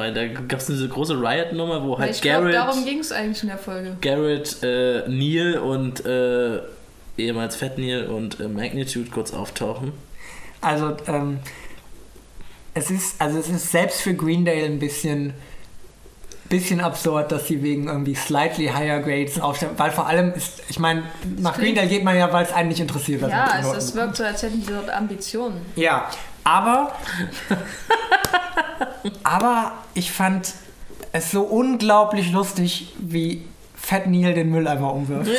[0.00, 3.42] ein, da gab es diese große Riot-Nummer, wo halt ich Garrett, darum ging es eigentlich
[3.42, 3.96] in der Folge.
[4.02, 6.60] Garrett äh, Neil und äh,
[7.16, 9.92] ehemals Fat Neil und äh, Magnitude kurz auftauchen.
[10.60, 11.38] Also, ähm,
[12.74, 15.32] es ist, also es ist selbst für Greendale ein bisschen,
[16.48, 20.78] bisschen absurd, dass sie wegen irgendwie slightly higher grades aufstellen, weil vor allem ist, ich
[20.78, 21.04] meine,
[21.38, 23.22] nach Greendale geht man ja, weil es einen nicht interessiert.
[23.22, 25.60] Ja, es, Leuten es wirkt so, als hätten die dort Ambitionen.
[25.76, 26.08] Ja,
[26.44, 26.92] aber
[29.22, 30.54] aber ich fand
[31.12, 33.44] es so unglaublich lustig, wie
[33.78, 35.30] Fat Neil den Müll einfach umwirft.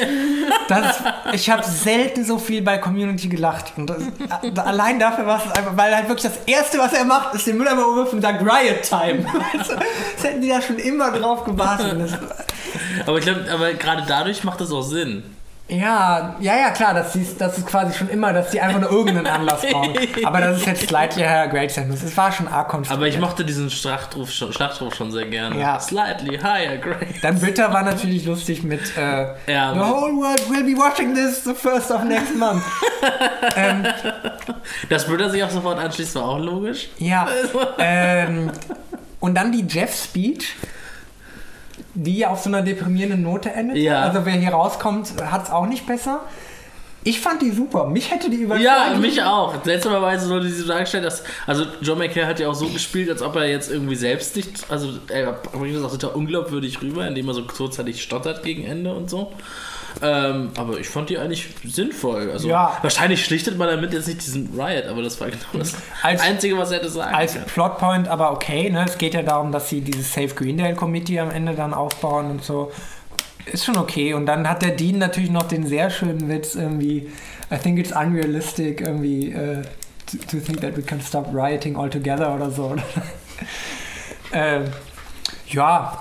[0.70, 0.98] Das,
[1.34, 3.74] ich habe selten so viel bei Community gelacht.
[3.76, 7.04] Und das, a- allein dafür war es einfach, weil halt wirklich das Erste, was er
[7.04, 9.26] macht, ist den Müll einfach umwerfen und sagt Riot Time.
[9.58, 11.98] Also, das hätten die da schon immer drauf gewartet.
[12.00, 15.24] Das, Aber ich glaube, aber gerade dadurch macht das auch Sinn.
[15.70, 18.90] Ja, ja, ja, klar, das ist, das ist quasi schon immer, dass die einfach nur
[18.90, 19.98] irgendeinen Anlass brauchen.
[20.24, 22.04] Aber das ist jetzt slightly higher grade Sentence.
[22.04, 22.98] Es war schon arg konstruiert.
[22.98, 25.60] Aber ich mochte diesen Schlachtruf schon, Schlachtruf schon sehr gerne.
[25.60, 25.80] Ja.
[25.80, 27.08] Slightly higher grade.
[27.22, 31.44] Dann Bitter war natürlich lustig mit äh, Ja, The whole world will be watching this
[31.44, 32.64] the first of next month.
[33.58, 33.86] ähm,
[34.90, 36.90] dass Britta sich auch sofort anschließt, war auch logisch.
[36.98, 37.28] ja.
[37.80, 38.52] Ähm,
[39.20, 40.56] und dann die Jeff-Speech,
[41.98, 43.78] die auf so einer deprimierenden Note endet.
[43.78, 44.02] Ja.
[44.02, 46.22] Also wer hier rauskommt, hat es auch nicht besser.
[47.04, 47.88] Ich fand die super.
[47.88, 48.66] Mich hätte die überzeugt.
[48.66, 49.54] Ja, mich auch.
[49.64, 51.24] Seltsamerweise wurde sie so dargestellt, dass.
[51.46, 54.70] Also, John McCare hat ja auch so gespielt, als ob er jetzt irgendwie selbst nicht.
[54.70, 58.94] Also, er bringt das auch total unglaubwürdig rüber, indem er so kurzzeitig stottert gegen Ende
[58.94, 59.32] und so.
[60.02, 62.30] Ähm, aber ich fand die eigentlich sinnvoll.
[62.32, 62.78] Also, Ja.
[62.82, 65.74] wahrscheinlich schlichtet man damit jetzt nicht diesen Riot, aber das war genau das
[66.04, 67.46] Als- Einzige, was er hätte sagen Als können.
[67.46, 68.86] Plotpoint aber okay, ne?
[68.88, 72.44] Es geht ja darum, dass sie dieses Safe Greendale Committee am Ende dann aufbauen und
[72.44, 72.72] so.
[73.46, 74.14] Ist schon okay.
[74.14, 77.10] Und dann hat der Dean natürlich noch den sehr schönen Witz irgendwie,
[77.52, 79.62] I think it's unrealistic irgendwie uh,
[80.06, 82.76] to, to think that we can stop rioting altogether oder so.
[84.34, 84.66] ähm,
[85.48, 86.00] ja.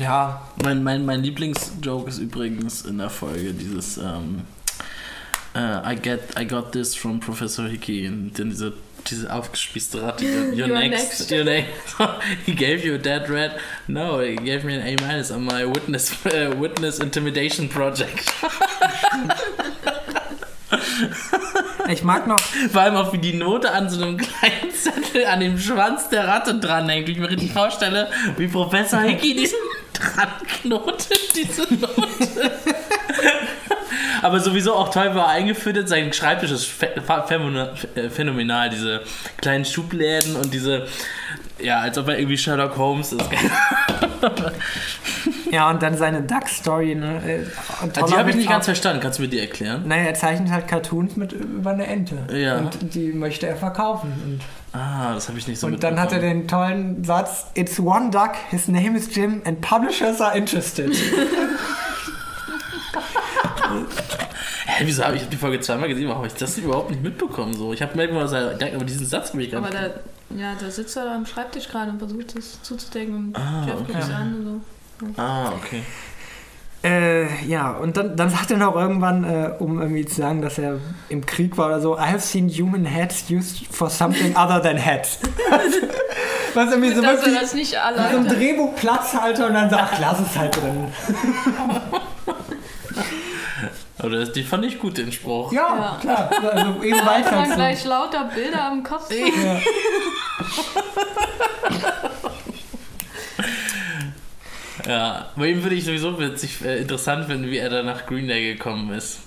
[0.00, 4.42] Ja, Mein, mein, mein Lieblingsjoke ist übrigens in der Folge dieses ähm,
[5.54, 8.74] äh, I, get, I got this from Professor Hickey und dann diese,
[9.10, 10.24] diese aufgespießte Ratte.
[10.24, 11.18] You're, you're next.
[11.20, 11.32] next.
[11.32, 11.96] You're next.
[12.46, 13.56] he gave you a dead rat.
[13.88, 18.30] No, he gave me an A minus on my witness äh, witness intimidation project.
[21.88, 25.40] ich mag noch, Vor allem auch wie die Note an so einem kleinen Zettel an
[25.40, 27.08] dem Schwanz der Ratte dranhängt.
[27.08, 29.58] Wie ich mir richtig vorstelle, wie Professor Hickey diesen
[29.98, 32.50] dran knotet, diese Note.
[34.22, 35.88] Aber sowieso auch toll, er eingeführt.
[35.88, 38.70] Sein Schreibtisch ist äh, phänomenal.
[38.70, 39.02] Diese
[39.40, 40.86] kleinen Schubläden und diese,
[41.60, 43.28] ja, als ob er irgendwie Sherlock Holmes ist.
[45.52, 47.20] ja, und dann seine Duck-Story, ne?
[47.26, 47.44] äh,
[47.84, 49.00] und Die habe ich nicht ganz verstanden.
[49.00, 49.82] Kannst du mir die erklären?
[49.86, 52.16] Naja, er zeichnet halt Cartoons mit über eine Ente.
[52.32, 52.58] Ja.
[52.58, 54.12] Und die möchte er verkaufen.
[54.24, 54.40] Und
[54.78, 58.10] Ah, das habe ich nicht so Und dann hat er den tollen Satz: It's one
[58.10, 60.92] duck, his name is Jim, and publishers are interested.
[64.66, 66.06] Hä, wieso habe ich hab die Folge zweimal gesehen?
[66.08, 67.54] Warum habe ich das überhaupt nicht mitbekommen?
[67.54, 69.82] So, ich habe merkwürdig was er denkt, aber diesen Satz habe ich gar Aber nicht.
[70.30, 73.64] da, ja, da sitzt er da am Schreibtisch gerade und versucht es zuzudecken und Ah,
[73.66, 74.14] Jeff guckt es okay.
[74.14, 74.60] an und so.
[75.16, 75.82] Ah, okay.
[76.84, 80.58] äh, ja, und dann, dann sagt er noch irgendwann, äh, um irgendwie zu sagen, dass
[80.58, 80.78] er
[81.08, 84.76] im Krieg war oder so: I have seen human heads used for something other than
[84.76, 85.18] heads.
[86.54, 88.28] Was irgendwie so Dass wirklich das nicht wie so ein alleine.
[88.28, 90.92] Drehbuch Platzhalter und dann sagt: Ach, lass es halt drin.
[94.00, 95.52] Aber das, die fand ich gut, den Spruch.
[95.52, 95.98] Ja, Ja.
[96.00, 96.30] klar.
[96.52, 97.32] Also eben Da weiter.
[97.36, 99.10] man gleich lauter Bilder am Kopf.
[99.10, 99.58] Ja.
[104.88, 108.26] Ja, bei ihm würde ich sowieso witzig, äh, interessant finden, wie er da nach Green
[108.26, 109.18] Day gekommen ist.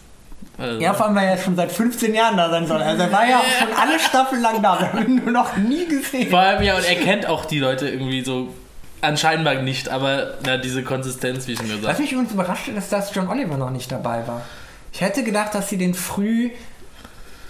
[0.58, 2.82] Also, Ja, vor allem, weil er schon seit 15 Jahren da sein soll.
[2.82, 4.80] Also er war ja auch schon alle Staffeln lang da.
[4.80, 6.30] Wir haben ihn nur noch nie gesehen.
[6.30, 8.54] vor allem, ja, und er kennt auch die Leute irgendwie so
[9.02, 12.00] anscheinend nicht, aber na, diese Konsistenz, wie schon Was gesagt.
[12.00, 14.42] mich übrigens überrascht ist, dass John Oliver noch nicht dabei war.
[14.94, 16.52] Ich hätte gedacht, dass sie den früh,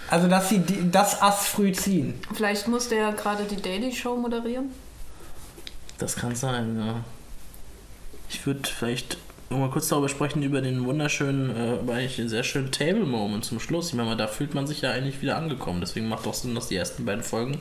[0.10, 2.20] also dass sie die, das Ass früh ziehen.
[2.34, 4.70] Vielleicht musste er gerade die Daily Show moderieren.
[5.98, 6.96] Das kann sein, ja.
[8.32, 9.18] Ich würde vielleicht
[9.50, 13.44] noch mal kurz darüber sprechen, über den wunderschönen, äh, aber eigentlich einen sehr schönen Table-Moment
[13.44, 13.90] zum Schluss.
[13.90, 15.82] Ich meine, da fühlt man sich ja eigentlich wieder angekommen.
[15.82, 17.58] Deswegen macht auch Sinn, dass die ersten beiden Folgen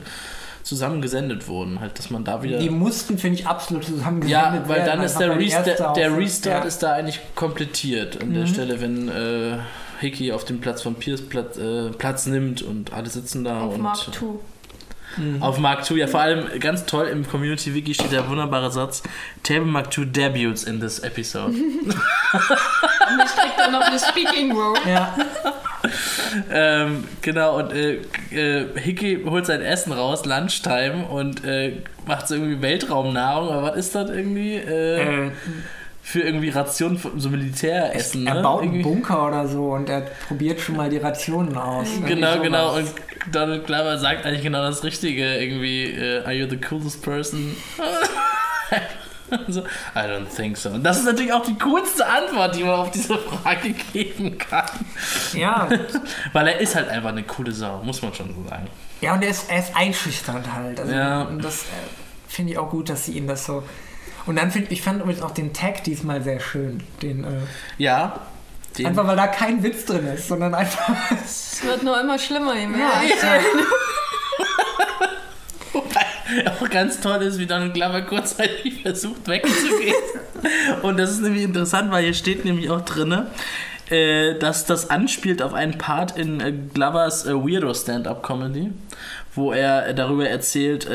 [0.63, 1.81] zusammen gesendet wurden.
[1.81, 2.59] Halt, dass man da wieder.
[2.59, 5.91] Die mussten, finde ich, absolut zusammen Ja, gesendet weil werden, dann ist der, weil erste
[5.95, 6.67] der Restart ja.
[6.67, 8.21] ist da eigentlich komplettiert.
[8.21, 8.47] An der Mhm.
[8.47, 9.57] Stelle, wenn äh,
[9.99, 13.75] Hickey auf dem Platz von Pierce Platz, äh, Platz nimmt und alle sitzen da Auf
[13.75, 13.97] und Mark
[15.17, 15.41] II.
[15.41, 19.03] Auf Mark II, ja, vor allem ganz toll im Community Wiki steht der wunderbare Satz:
[19.43, 21.53] Table Mark II debuts in this episode.
[23.11, 24.79] Und ich krieg dann noch eine Speaking Role.
[24.87, 25.15] Ja.
[26.51, 27.97] ähm, genau, und äh,
[28.31, 33.77] äh, Hickey holt sein Essen raus, Lunchtime, und äh, macht so irgendwie Weltraumnahrung, aber was
[33.77, 34.55] ist das irgendwie?
[34.55, 35.31] Äh, Äh,
[36.11, 38.41] für irgendwie Rationen, für so Militäressen, er ne?
[38.41, 41.87] baut einen Irgendwie- Bunker oder so und er probiert schon mal die Rationen aus.
[41.87, 42.43] Irgendwie Genau, sowas.
[42.43, 42.75] genau.
[42.75, 42.89] Und
[43.31, 45.35] Donald Glover sagt eigentlich genau das Richtige.
[45.37, 47.55] Irgendwie, äh, are you the coolest person?
[49.47, 49.61] so,
[49.95, 50.69] I don't think so.
[50.69, 54.65] Und das ist natürlich auch die coolste Antwort, die man auf diese Frage geben kann.
[55.33, 55.69] Ja,
[56.33, 58.67] Weil er ist halt einfach eine coole Sau, muss man schon so sagen.
[58.99, 60.79] ja und er ist, er ist einschüchternd halt.
[60.79, 61.21] Also, Ja.
[61.23, 61.65] Und das äh,
[62.27, 63.63] finde ich auch gut, dass sie ihn das so.
[64.25, 66.83] Und dann finde ich fand übrigens auch den Tag diesmal sehr schön.
[67.01, 67.27] Den, äh,
[67.77, 68.21] Ja.
[68.77, 70.95] Den, einfach weil da kein Witz drin ist, sondern einfach.
[71.25, 72.79] Es wird nur immer schlimmer, je mehr.
[72.79, 73.39] Ja,
[75.73, 76.05] Wobei
[76.49, 79.95] auch ganz toll ist, wie Donald Glover kurzzeitig versucht wegzugehen.
[80.81, 83.27] Und das ist nämlich interessant, weil hier steht nämlich auch drin,
[83.89, 88.71] äh, dass das anspielt auf einen Part in äh, Glovers äh, Weirdo Stand-Up Comedy,
[89.35, 90.87] wo er darüber erzählt,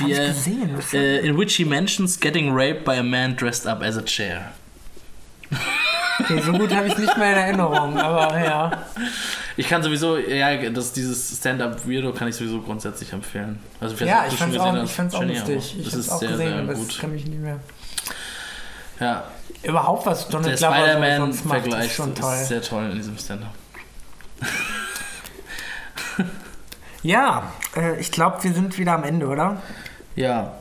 [0.00, 0.28] äh, er.
[0.28, 0.46] Das
[0.86, 4.02] ist- äh, in which he mentions getting raped by a man dressed up as a
[4.02, 4.52] chair.
[6.20, 8.70] Okay, so gut habe ich nicht mehr in Erinnerung, aber ja.
[9.56, 13.58] Ich kann sowieso, ja, das, dieses Stand-Up Weirdo kann ich sowieso grundsätzlich empfehlen.
[13.80, 14.84] Also, Ja, ich fand's gesehen auch, hast.
[14.84, 15.76] ich fand's auch lustig.
[15.78, 16.98] Ich das habe es auch sehr, gesehen, sehr aber das gut.
[17.00, 17.58] kann mich nicht mehr.
[19.00, 19.24] Ja,
[19.64, 22.36] Überhaupt, was Donald der Glover so sonst macht, Spider-Man-Vergleich ist schon ist toll.
[22.44, 23.54] sehr toll in diesem Stand-Up.
[27.02, 29.60] Ja, äh, ich glaube, wir sind wieder am Ende, oder?
[30.16, 30.54] Ja,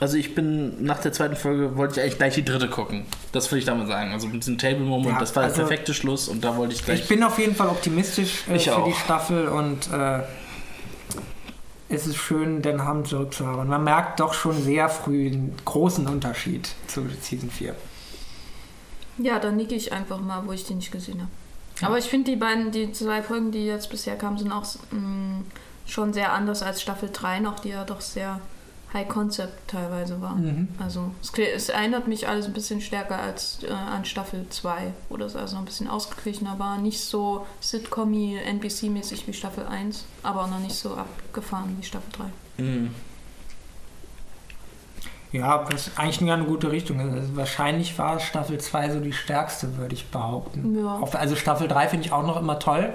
[0.00, 3.04] also ich bin nach der zweiten Folge wollte ich eigentlich gleich die dritte gucken.
[3.32, 4.12] Das will ich damit sagen.
[4.12, 6.84] Also mit diesem Table-Moment, Ja, das war der also- perfekte Schluss und da wollte ich
[6.84, 7.00] gleich.
[7.02, 8.86] Ich bin auf jeden Fall optimistisch äh, Ich für auch.
[8.86, 10.20] die Staffel und äh,
[11.88, 13.68] es ist schön, den Hamm zurückzuhaben.
[13.68, 17.74] Man merkt doch schon sehr früh einen großen Unterschied zu Season 4.
[19.18, 21.30] Ja, dann nicke ich einfach mal, wo ich die nicht gesehen habe.
[21.86, 25.42] Aber ich finde, die beiden, die zwei Folgen, die jetzt bisher kamen, sind auch mh,
[25.86, 28.40] schon sehr anders als Staffel 3 noch, die ja doch sehr
[28.92, 30.34] High Concept teilweise war.
[30.34, 30.68] Mhm.
[30.78, 35.16] Also es, es erinnert mich alles ein bisschen stärker als äh, an Staffel 2, wo
[35.16, 36.78] das also noch ein bisschen ausgeglichener war.
[36.78, 42.10] Nicht so Sitcom-y, NBC-mäßig wie Staffel 1, aber auch noch nicht so abgefahren wie Staffel
[42.56, 42.62] 3.
[42.62, 42.90] Mhm.
[45.32, 46.98] Ja, das ist eigentlich eine gute Richtung.
[46.98, 50.76] Also wahrscheinlich war Staffel 2 so die stärkste, würde ich behaupten.
[50.76, 51.00] Ja.
[51.12, 52.92] Also Staffel 3 finde ich auch noch immer toll.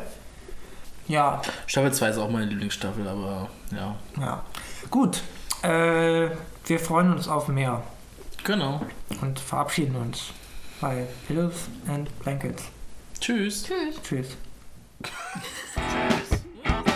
[1.08, 3.96] Ja, Staffel 2 ist auch meine Lieblingsstaffel, aber ja.
[4.20, 4.44] ja.
[4.90, 5.22] Gut.
[5.66, 6.30] Äh,
[6.66, 7.82] wir freuen uns auf mehr
[8.44, 8.82] Genau.
[9.22, 10.32] und verabschieden uns
[10.80, 12.64] bei Pillows and Blankets.
[13.20, 13.64] Tschüss.
[13.64, 14.02] Tschüss.
[14.04, 14.28] Tschüss.
[15.04, 16.42] Tschüss.